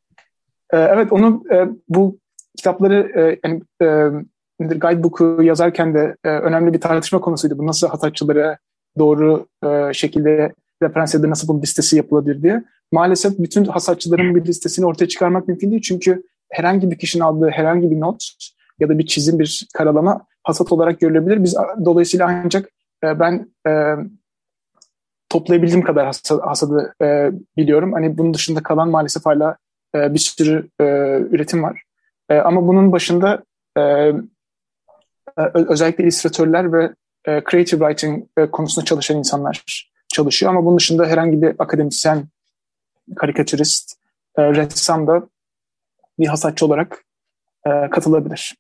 E, 0.72 0.76
evet, 0.76 1.12
onu 1.12 1.44
e, 1.52 1.68
bu 1.88 2.18
kitapları 2.56 3.12
e, 3.16 3.38
yani, 3.44 3.62
e, 3.82 3.86
guidebook'u 4.60 5.42
yazarken 5.42 5.94
de 5.94 6.16
e, 6.24 6.28
önemli 6.28 6.72
bir 6.72 6.80
tartışma 6.80 7.20
konusuydu. 7.20 7.58
Bu 7.58 7.66
nasıl 7.66 7.88
hasatçılara 7.88 8.58
doğru 8.98 9.46
e, 9.64 9.92
şekilde 9.92 10.52
referans 10.82 11.14
edilir, 11.14 11.30
nasıl 11.30 11.48
bunun 11.48 11.62
listesi 11.62 11.96
yapılabilir 11.96 12.42
diye. 12.42 12.64
Maalesef 12.92 13.38
bütün 13.38 13.64
hasatçıların 13.64 14.34
bir 14.34 14.44
listesini 14.44 14.86
ortaya 14.86 15.08
çıkarmak 15.08 15.48
mümkün 15.48 15.70
değil. 15.70 15.82
Çünkü 15.82 16.22
herhangi 16.50 16.90
bir 16.90 16.98
kişinin 16.98 17.24
aldığı 17.24 17.50
herhangi 17.50 17.90
bir 17.90 18.00
not 18.00 18.24
ya 18.78 18.88
da 18.88 18.98
bir 18.98 19.06
çizim, 19.06 19.38
bir 19.38 19.68
karalama 19.74 20.26
hasat 20.44 20.72
olarak 20.72 21.00
görülebilir. 21.00 21.42
Biz 21.42 21.56
dolayısıyla 21.84 22.42
ancak 22.44 22.70
e, 23.04 23.20
ben 23.20 23.52
e, 23.66 23.94
toplayabildiğim 25.28 25.82
kadar 25.82 26.06
hasat, 26.06 26.42
hasadı 26.42 26.94
e, 27.02 27.30
biliyorum. 27.56 27.92
Hani 27.92 28.18
bunun 28.18 28.34
dışında 28.34 28.62
kalan 28.62 28.88
maalesef 28.88 29.26
hala 29.26 29.56
e, 29.94 30.14
bir 30.14 30.18
sürü 30.18 30.68
e, 30.80 30.84
üretim 31.30 31.62
var. 31.62 31.82
E, 32.28 32.34
ama 32.34 32.66
bunun 32.66 32.92
başında 32.92 33.42
e, 33.76 33.80
e 33.80 34.12
özellikle 35.54 36.04
illüstratörler 36.04 36.72
ve 36.72 36.94
e, 37.24 37.42
creative 37.50 37.80
writing 37.80 38.26
e, 38.38 38.50
konusunda 38.50 38.84
çalışan 38.84 39.18
insanlar 39.18 39.86
çalışıyor. 40.08 40.52
Ama 40.52 40.64
bunun 40.64 40.78
dışında 40.78 41.06
herhangi 41.06 41.42
bir 41.42 41.54
akademisyen, 41.58 42.28
karikatürist, 43.16 43.96
e, 44.38 44.42
ressam 44.42 45.06
da 45.06 45.28
bir 46.18 46.26
hasatçı 46.26 46.66
olarak 46.66 47.04
e, 47.66 47.90
katılabilir. 47.90 48.54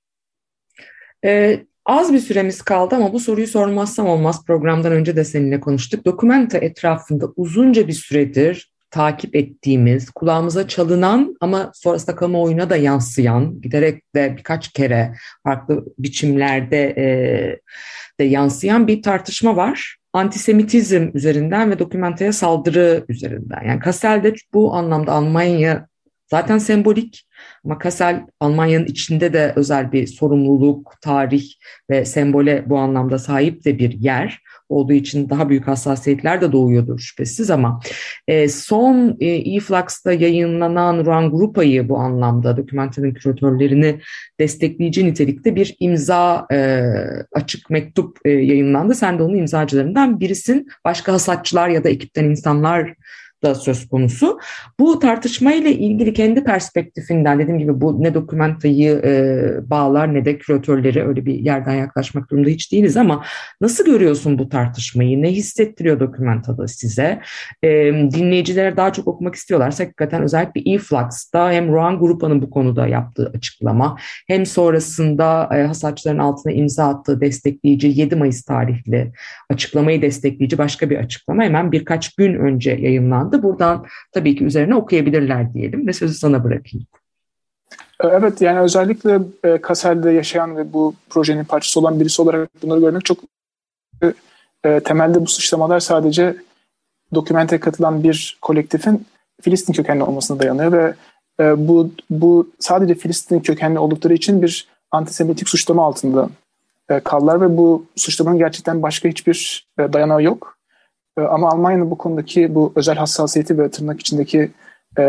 Ee, 1.24 1.60
az 1.86 2.12
bir 2.12 2.18
süremiz 2.18 2.62
kaldı 2.62 2.94
ama 2.94 3.12
bu 3.12 3.20
soruyu 3.20 3.46
sormazsam 3.46 4.06
olmaz. 4.06 4.44
Programdan 4.46 4.92
önce 4.92 5.16
de 5.16 5.24
seninle 5.24 5.60
konuştuk. 5.60 6.04
Dokumenta 6.04 6.58
etrafında 6.58 7.28
uzunca 7.36 7.88
bir 7.88 7.92
süredir 7.92 8.72
takip 8.90 9.36
ettiğimiz, 9.36 10.10
kulağımıza 10.10 10.68
çalınan 10.68 11.36
ama 11.40 11.70
sonrasında 11.74 12.16
kamuoyuna 12.16 12.70
da 12.70 12.76
yansıyan, 12.76 13.60
giderek 13.60 14.14
de 14.14 14.34
birkaç 14.36 14.72
kere 14.72 15.14
farklı 15.42 15.84
biçimlerde 15.98 16.94
e, 16.96 17.06
de 18.20 18.24
yansıyan 18.24 18.86
bir 18.86 19.02
tartışma 19.02 19.56
var. 19.56 19.96
Antisemitizm 20.12 21.10
üzerinden 21.14 21.70
ve 21.70 21.78
dokumentaya 21.78 22.32
saldırı 22.32 23.04
üzerinden. 23.08 23.64
Yani 23.66 23.80
Kassel'de 23.80 24.34
bu 24.54 24.74
anlamda 24.74 25.12
Almanya 25.12 25.88
zaten 26.30 26.58
sembolik 26.58 27.27
ama 27.68 27.78
Kassel 27.78 28.26
Almanya'nın 28.40 28.84
içinde 28.84 29.32
de 29.32 29.52
özel 29.56 29.92
bir 29.92 30.06
sorumluluk, 30.06 30.94
tarih 31.00 31.44
ve 31.90 32.04
sembole 32.04 32.64
bu 32.66 32.78
anlamda 32.78 33.18
sahip 33.18 33.64
de 33.64 33.78
bir 33.78 33.90
yer 33.90 34.42
olduğu 34.68 34.92
için 34.92 35.30
daha 35.30 35.48
büyük 35.48 35.68
hassasiyetler 35.68 36.40
de 36.40 36.52
doğuyordur 36.52 36.98
şüphesiz 36.98 37.50
ama 37.50 37.80
e, 38.28 38.48
son 38.48 39.16
e, 39.20 39.26
e-Flux'ta 39.26 40.12
yayınlanan 40.12 41.04
Ruan 41.04 41.30
Grupa'yı 41.30 41.88
bu 41.88 41.98
anlamda 41.98 42.56
dokümenterin 42.56 43.14
küratörlerini 43.14 44.00
destekleyici 44.40 45.06
nitelikte 45.06 45.56
bir 45.56 45.76
imza 45.80 46.46
e, 46.52 46.82
açık 47.32 47.70
mektup 47.70 48.18
e, 48.24 48.30
yayınlandı. 48.30 48.94
Sen 48.94 49.18
de 49.18 49.22
onun 49.22 49.36
imzacılarından 49.36 50.20
birisin. 50.20 50.68
Başka 50.84 51.12
hasatçılar 51.12 51.68
ya 51.68 51.84
da 51.84 51.88
ekipten 51.88 52.24
insanlar 52.24 52.94
da 53.42 53.54
söz 53.54 53.88
konusu. 53.88 54.38
Bu 54.80 54.98
tartışmayla 54.98 55.70
ilgili 55.70 56.12
kendi 56.12 56.44
perspektifinden 56.44 57.38
dediğim 57.38 57.58
gibi 57.58 57.80
bu 57.80 58.02
ne 58.02 58.14
dokümantayı 58.14 58.90
e, 59.04 59.70
bağlar 59.70 60.14
ne 60.14 60.24
de 60.24 60.38
küratörleri 60.38 61.06
öyle 61.06 61.26
bir 61.26 61.34
yerden 61.34 61.74
yaklaşmak 61.74 62.30
durumunda 62.30 62.50
hiç 62.50 62.72
değiliz 62.72 62.96
ama 62.96 63.24
nasıl 63.60 63.84
görüyorsun 63.84 64.38
bu 64.38 64.48
tartışmayı? 64.48 65.22
Ne 65.22 65.30
hissettiriyor 65.30 66.00
dokumentada 66.00 66.68
size? 66.68 67.20
E, 67.62 67.68
dinleyicilere 67.92 68.76
daha 68.76 68.92
çok 68.92 69.08
okumak 69.08 69.34
istiyorlarsa 69.34 69.84
hakikaten 69.84 70.22
özellikle 70.22 70.72
e-Flux'ta 70.72 71.52
hem 71.52 71.72
Ruan 71.72 71.98
Grupa'nın 71.98 72.42
bu 72.42 72.50
konuda 72.50 72.86
yaptığı 72.86 73.32
açıklama 73.34 73.96
hem 74.28 74.46
sonrasında 74.46 75.48
e, 75.54 75.62
hasatçıların 75.62 76.18
altına 76.18 76.52
imza 76.52 76.88
attığı 76.88 77.20
destekleyici 77.20 77.88
7 77.88 78.16
Mayıs 78.16 78.42
tarihli 78.42 79.12
açıklamayı 79.50 80.02
destekleyici 80.02 80.58
başka 80.58 80.90
bir 80.90 80.96
açıklama 80.96 81.42
hemen 81.42 81.72
birkaç 81.72 82.14
gün 82.14 82.34
önce 82.34 82.70
yayınlandı 82.70 83.27
yayınlandı. 83.28 83.42
Buradan 83.42 83.86
tabii 84.12 84.36
ki 84.36 84.44
üzerine 84.44 84.74
okuyabilirler 84.74 85.54
diyelim 85.54 85.86
ve 85.86 85.92
sözü 85.92 86.14
sana 86.14 86.44
bırakayım. 86.44 86.86
Ee, 88.00 88.06
evet 88.06 88.40
yani 88.40 88.60
özellikle 88.60 89.20
e, 89.44 89.60
Kasel'de 89.60 90.10
yaşayan 90.10 90.56
ve 90.56 90.72
bu 90.72 90.94
projenin 91.10 91.44
parçası 91.44 91.80
olan 91.80 92.00
birisi 92.00 92.22
olarak 92.22 92.48
bunları 92.62 92.80
görmek 92.80 93.04
çok 93.04 93.18
e, 94.64 94.80
temelde 94.80 95.20
bu 95.20 95.26
suçlamalar 95.26 95.80
sadece 95.80 96.36
dokümente 97.14 97.60
katılan 97.60 98.02
bir 98.02 98.38
kolektifin 98.42 99.06
Filistin 99.40 99.72
kökenli 99.72 100.02
olmasına 100.02 100.38
dayanıyor 100.38 100.72
ve 100.72 100.94
e, 101.40 101.68
bu 101.68 101.90
bu 102.10 102.50
sadece 102.58 102.94
Filistin 102.94 103.40
kökenli 103.40 103.78
oldukları 103.78 104.14
için 104.14 104.42
bir 104.42 104.68
antisemitik 104.90 105.48
suçlama 105.48 105.86
altında 105.86 106.28
e, 106.88 107.00
kaldılar 107.00 107.40
ve 107.40 107.56
bu 107.56 107.86
suçlamanın 107.96 108.38
gerçekten 108.38 108.82
başka 108.82 109.08
hiçbir 109.08 109.66
e, 109.78 109.92
dayanağı 109.92 110.22
yok. 110.22 110.57
Ee, 111.18 111.20
ama 111.20 111.48
Almanya'nın 111.48 111.90
bu 111.90 111.98
konudaki 111.98 112.54
bu 112.54 112.72
özel 112.76 112.96
hassasiyeti 112.96 113.58
ve 113.58 113.70
tırnak 113.70 114.00
içindeki 114.00 114.50
e, 114.98 115.02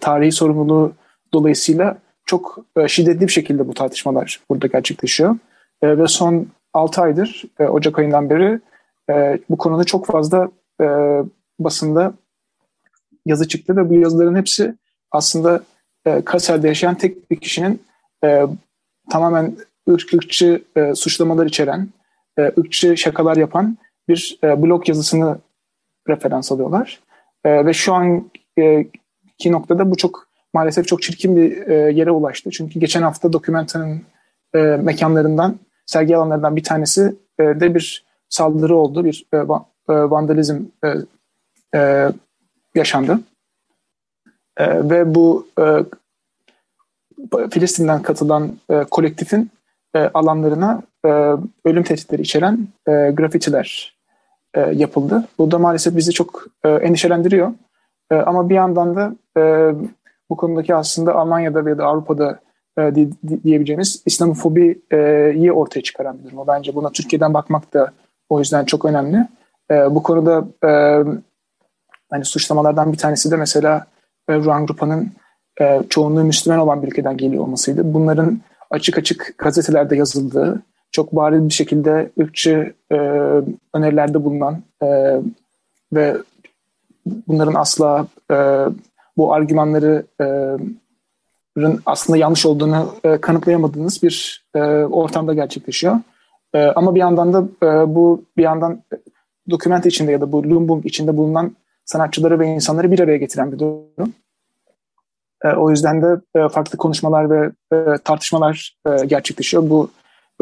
tarihi 0.00 0.32
sorumluluğu 0.32 0.92
dolayısıyla 1.32 1.98
çok 2.26 2.58
e, 2.76 2.88
şiddetli 2.88 3.26
bir 3.26 3.32
şekilde 3.32 3.68
bu 3.68 3.74
tartışmalar 3.74 4.40
burada 4.50 4.66
gerçekleşiyor. 4.66 5.36
E, 5.82 5.98
ve 5.98 6.06
son 6.06 6.46
6 6.74 7.02
aydır, 7.02 7.44
e, 7.58 7.64
Ocak 7.64 7.98
ayından 7.98 8.30
beri 8.30 8.60
e, 9.10 9.38
bu 9.50 9.58
konuda 9.58 9.84
çok 9.84 10.06
fazla 10.06 10.50
e, 10.80 10.86
basında 11.60 12.14
yazı 13.26 13.48
çıktı 13.48 13.76
ve 13.76 13.90
bu 13.90 13.94
yazıların 13.94 14.36
hepsi 14.36 14.74
aslında 15.10 15.62
e, 16.06 16.22
Kassel'de 16.24 16.68
yaşayan 16.68 16.94
tek 16.94 17.30
bir 17.30 17.36
kişinin 17.36 17.82
e, 18.24 18.42
tamamen 19.10 19.56
ırkçı 19.90 20.62
e, 20.76 20.94
suçlamalar 20.94 21.46
içeren, 21.46 21.88
e, 22.38 22.42
ırkçı 22.58 22.96
şakalar 22.96 23.36
yapan 23.36 23.76
bir 24.08 24.38
e, 24.44 24.62
blog 24.62 24.88
yazısını 24.88 25.38
referans 26.08 26.52
alıyorlar. 26.52 27.00
E, 27.44 27.66
ve 27.66 27.72
şu 27.72 27.94
anki 27.94 29.52
noktada 29.52 29.90
bu 29.90 29.96
çok 29.96 30.28
maalesef 30.54 30.88
çok 30.88 31.02
çirkin 31.02 31.36
bir 31.36 31.66
e, 31.66 31.74
yere 31.74 32.10
ulaştı. 32.10 32.50
Çünkü 32.50 32.80
geçen 32.80 33.02
hafta 33.02 33.32
Dokumenta'nın 33.32 34.02
e, 34.54 34.58
mekanlarından, 34.58 35.56
sergi 35.86 36.16
alanlarından 36.16 36.56
bir 36.56 36.64
tanesi 36.64 37.14
e, 37.38 37.42
de 37.42 37.74
bir 37.74 38.04
saldırı 38.28 38.76
oldu, 38.76 39.04
bir 39.04 39.26
e, 39.32 39.48
va, 39.48 39.66
e, 39.88 39.92
vandalizm 39.92 40.60
e, 40.84 40.88
e, 41.74 42.08
yaşandı. 42.74 43.20
E, 44.56 44.90
ve 44.90 45.14
bu 45.14 45.46
e, 45.58 45.64
Filistin'den 47.50 48.02
katılan 48.02 48.52
e, 48.70 48.84
kolektifin 48.90 49.50
e, 49.94 49.98
alanlarına 49.98 50.82
e, 51.04 51.08
ölüm 51.64 51.82
tehditleri 51.82 52.22
içeren 52.22 52.68
e, 52.88 52.92
grafitiler 52.92 53.96
e, 54.54 54.60
yapıldı. 54.60 55.24
Bu 55.38 55.50
da 55.50 55.58
maalesef 55.58 55.96
bizi 55.96 56.12
çok 56.12 56.46
e, 56.64 56.68
endişelendiriyor. 56.68 57.52
E, 58.10 58.14
ama 58.14 58.48
bir 58.48 58.54
yandan 58.54 58.96
da 58.96 59.14
e, 59.36 59.72
bu 60.30 60.36
konudaki 60.36 60.74
aslında 60.74 61.14
Almanya'da 61.14 61.66
veya 61.66 61.78
da 61.78 61.84
Avrupa'da 61.84 62.40
e, 62.78 62.94
di, 62.94 63.10
di, 63.28 63.42
diyebileceğimiz 63.42 64.02
İslamofobiyi 64.06 65.52
ortaya 65.52 65.82
çıkaran 65.82 66.18
bir 66.18 66.30
durum. 66.30 66.46
Bence 66.46 66.74
buna 66.74 66.90
Türkiye'den 66.90 67.34
bakmak 67.34 67.74
da 67.74 67.92
o 68.28 68.38
yüzden 68.38 68.64
çok 68.64 68.84
önemli. 68.84 69.28
E, 69.70 69.94
bu 69.94 70.02
konuda 70.02 70.44
e, 70.68 70.70
hani 72.10 72.24
suçlamalardan 72.24 72.92
bir 72.92 72.98
tanesi 72.98 73.30
de 73.30 73.36
mesela 73.36 73.86
e, 74.28 74.34
Ruan 74.34 74.66
Grupa'nın 74.66 75.12
e, 75.60 75.80
çoğunluğu 75.88 76.24
Müslüman 76.24 76.60
olan 76.60 76.82
bir 76.82 76.88
ülkeden 76.88 77.16
geliyor 77.16 77.44
olmasıydı. 77.44 77.94
Bunların 77.94 78.40
açık 78.70 78.98
açık 78.98 79.34
gazetelerde 79.38 79.96
yazıldığı, 79.96 80.62
çok 80.92 81.16
bariz 81.16 81.48
bir 81.48 81.54
şekilde 81.54 82.10
ırkçı 82.20 82.74
e, 82.92 82.96
önerilerde 83.74 84.24
bulunan 84.24 84.62
e, 84.82 84.86
ve 85.92 86.16
bunların 87.06 87.54
asla 87.54 88.06
e, 88.30 88.36
bu 89.16 89.34
argümanları 89.34 90.06
e, 90.20 90.26
aslında 91.86 92.16
yanlış 92.16 92.46
olduğunu 92.46 92.94
e, 93.04 93.20
kanıtlayamadığınız 93.20 94.02
bir 94.02 94.44
e, 94.54 94.60
ortamda 94.84 95.34
gerçekleşiyor. 95.34 95.96
E, 96.54 96.64
ama 96.64 96.94
bir 96.94 97.00
yandan 97.00 97.32
da 97.32 97.44
e, 97.66 97.94
bu 97.94 98.24
bir 98.36 98.42
yandan 98.42 98.82
doküment 99.50 99.86
içinde 99.86 100.12
ya 100.12 100.20
da 100.20 100.32
bu 100.32 100.42
Lumbung 100.44 100.86
içinde 100.86 101.16
bulunan 101.16 101.56
sanatçıları 101.84 102.40
ve 102.40 102.46
insanları 102.46 102.90
bir 102.90 103.00
araya 103.00 103.16
getiren 103.16 103.52
bir 103.52 103.58
durum. 103.58 104.12
E, 105.44 105.48
o 105.48 105.70
yüzden 105.70 106.02
de 106.02 106.20
e, 106.34 106.48
farklı 106.48 106.78
konuşmalar 106.78 107.30
ve 107.30 107.50
e, 107.72 107.98
tartışmalar 108.04 108.76
e, 108.86 109.06
gerçekleşiyor. 109.06 109.70
Bu 109.70 109.90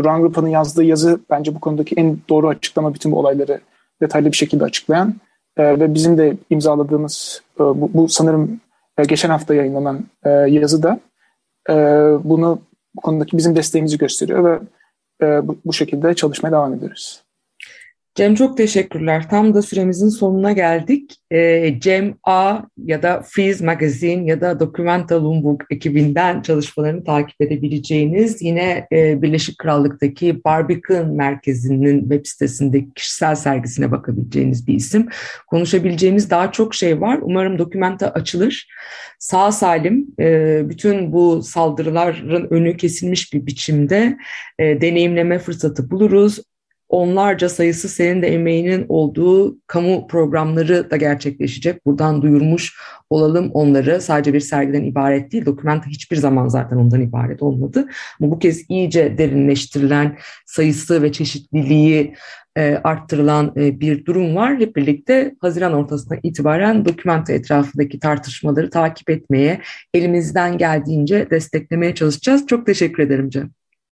Ruan 0.04 0.20
Grupa'nın 0.20 0.48
yazdığı 0.48 0.84
yazı 0.84 1.20
bence 1.30 1.54
bu 1.54 1.60
konudaki 1.60 1.94
en 1.94 2.18
doğru 2.28 2.48
açıklama 2.48 2.94
bütün 2.94 3.12
bu 3.12 3.18
olayları 3.18 3.60
detaylı 4.02 4.32
bir 4.32 4.36
şekilde 4.36 4.64
açıklayan 4.64 5.14
e, 5.56 5.80
ve 5.80 5.94
bizim 5.94 6.18
de 6.18 6.36
imzaladığımız 6.50 7.42
e, 7.56 7.60
bu, 7.60 7.90
bu 7.94 8.08
sanırım 8.08 8.60
e, 8.98 9.04
geçen 9.04 9.30
hafta 9.30 9.54
yayınlanan 9.54 10.04
e, 10.24 10.30
yazı 10.30 10.82
da 10.82 11.00
e, 11.70 11.74
bunu 12.24 12.58
bu 12.96 13.00
konudaki 13.00 13.36
bizim 13.36 13.56
desteğimizi 13.56 13.98
gösteriyor 13.98 14.44
ve 14.44 14.60
e, 15.26 15.48
bu, 15.48 15.56
bu 15.64 15.72
şekilde 15.72 16.14
çalışmaya 16.14 16.52
devam 16.52 16.74
ediyoruz. 16.74 17.22
Cem 18.14 18.34
çok 18.34 18.56
teşekkürler. 18.56 19.30
Tam 19.30 19.54
da 19.54 19.62
süremizin 19.62 20.08
sonuna 20.08 20.52
geldik. 20.52 21.16
E, 21.30 21.80
Cem 21.80 22.14
A 22.24 22.58
ya 22.84 23.02
da 23.02 23.22
Freeze 23.22 23.64
Magazine 23.64 24.24
ya 24.24 24.40
da 24.40 24.60
Documenta 24.60 25.24
Lombok 25.24 25.62
ekibinden 25.70 26.42
çalışmalarını 26.42 27.04
takip 27.04 27.40
edebileceğiniz 27.40 28.42
yine 28.42 28.86
e, 28.92 29.22
Birleşik 29.22 29.58
Krallık'taki 29.58 30.44
Barbican 30.44 31.06
Merkezi'nin 31.06 32.00
web 32.00 32.26
sitesindeki 32.26 32.90
kişisel 32.94 33.34
sergisine 33.34 33.90
bakabileceğiniz 33.90 34.66
bir 34.66 34.74
isim. 34.74 35.08
Konuşabileceğimiz 35.46 36.30
daha 36.30 36.52
çok 36.52 36.74
şey 36.74 37.00
var. 37.00 37.18
Umarım 37.22 37.58
Documenta 37.58 38.10
açılır. 38.10 38.68
Sağ 39.18 39.52
salim 39.52 40.06
e, 40.20 40.60
bütün 40.68 41.12
bu 41.12 41.42
saldırıların 41.42 42.46
önü 42.50 42.76
kesilmiş 42.76 43.32
bir 43.32 43.46
biçimde 43.46 44.16
e, 44.58 44.80
deneyimleme 44.80 45.38
fırsatı 45.38 45.90
buluruz 45.90 46.40
onlarca 46.90 47.48
sayısı 47.48 47.88
senin 47.88 48.22
de 48.22 48.34
emeğinin 48.34 48.86
olduğu 48.88 49.58
kamu 49.66 50.06
programları 50.06 50.90
da 50.90 50.96
gerçekleşecek. 50.96 51.86
Buradan 51.86 52.22
duyurmuş 52.22 52.74
olalım 53.10 53.50
onları. 53.52 54.00
Sadece 54.00 54.34
bir 54.34 54.40
sergiden 54.40 54.84
ibaret 54.84 55.32
değil. 55.32 55.46
Dokümenta 55.46 55.86
hiçbir 55.86 56.16
zaman 56.16 56.48
zaten 56.48 56.76
ondan 56.76 57.00
ibaret 57.00 57.42
olmadı. 57.42 57.88
Ama 58.20 58.30
bu 58.30 58.38
kez 58.38 58.70
iyice 58.70 59.18
derinleştirilen 59.18 60.18
sayısı 60.46 61.02
ve 61.02 61.12
çeşitliliği 61.12 62.14
e, 62.56 62.80
arttırılan 62.84 63.52
e, 63.56 63.80
bir 63.80 64.04
durum 64.04 64.36
var. 64.36 64.58
Hep 64.58 64.76
birlikte 64.76 65.34
Haziran 65.40 65.72
ortasına 65.72 66.18
itibaren 66.22 66.84
dokümenta 66.84 67.32
etrafındaki 67.32 68.00
tartışmaları 68.00 68.70
takip 68.70 69.10
etmeye, 69.10 69.60
elimizden 69.94 70.58
geldiğince 70.58 71.30
desteklemeye 71.30 71.94
çalışacağız. 71.94 72.46
Çok 72.46 72.66
teşekkür 72.66 73.02
ederim 73.02 73.30
Cem. 73.30 73.59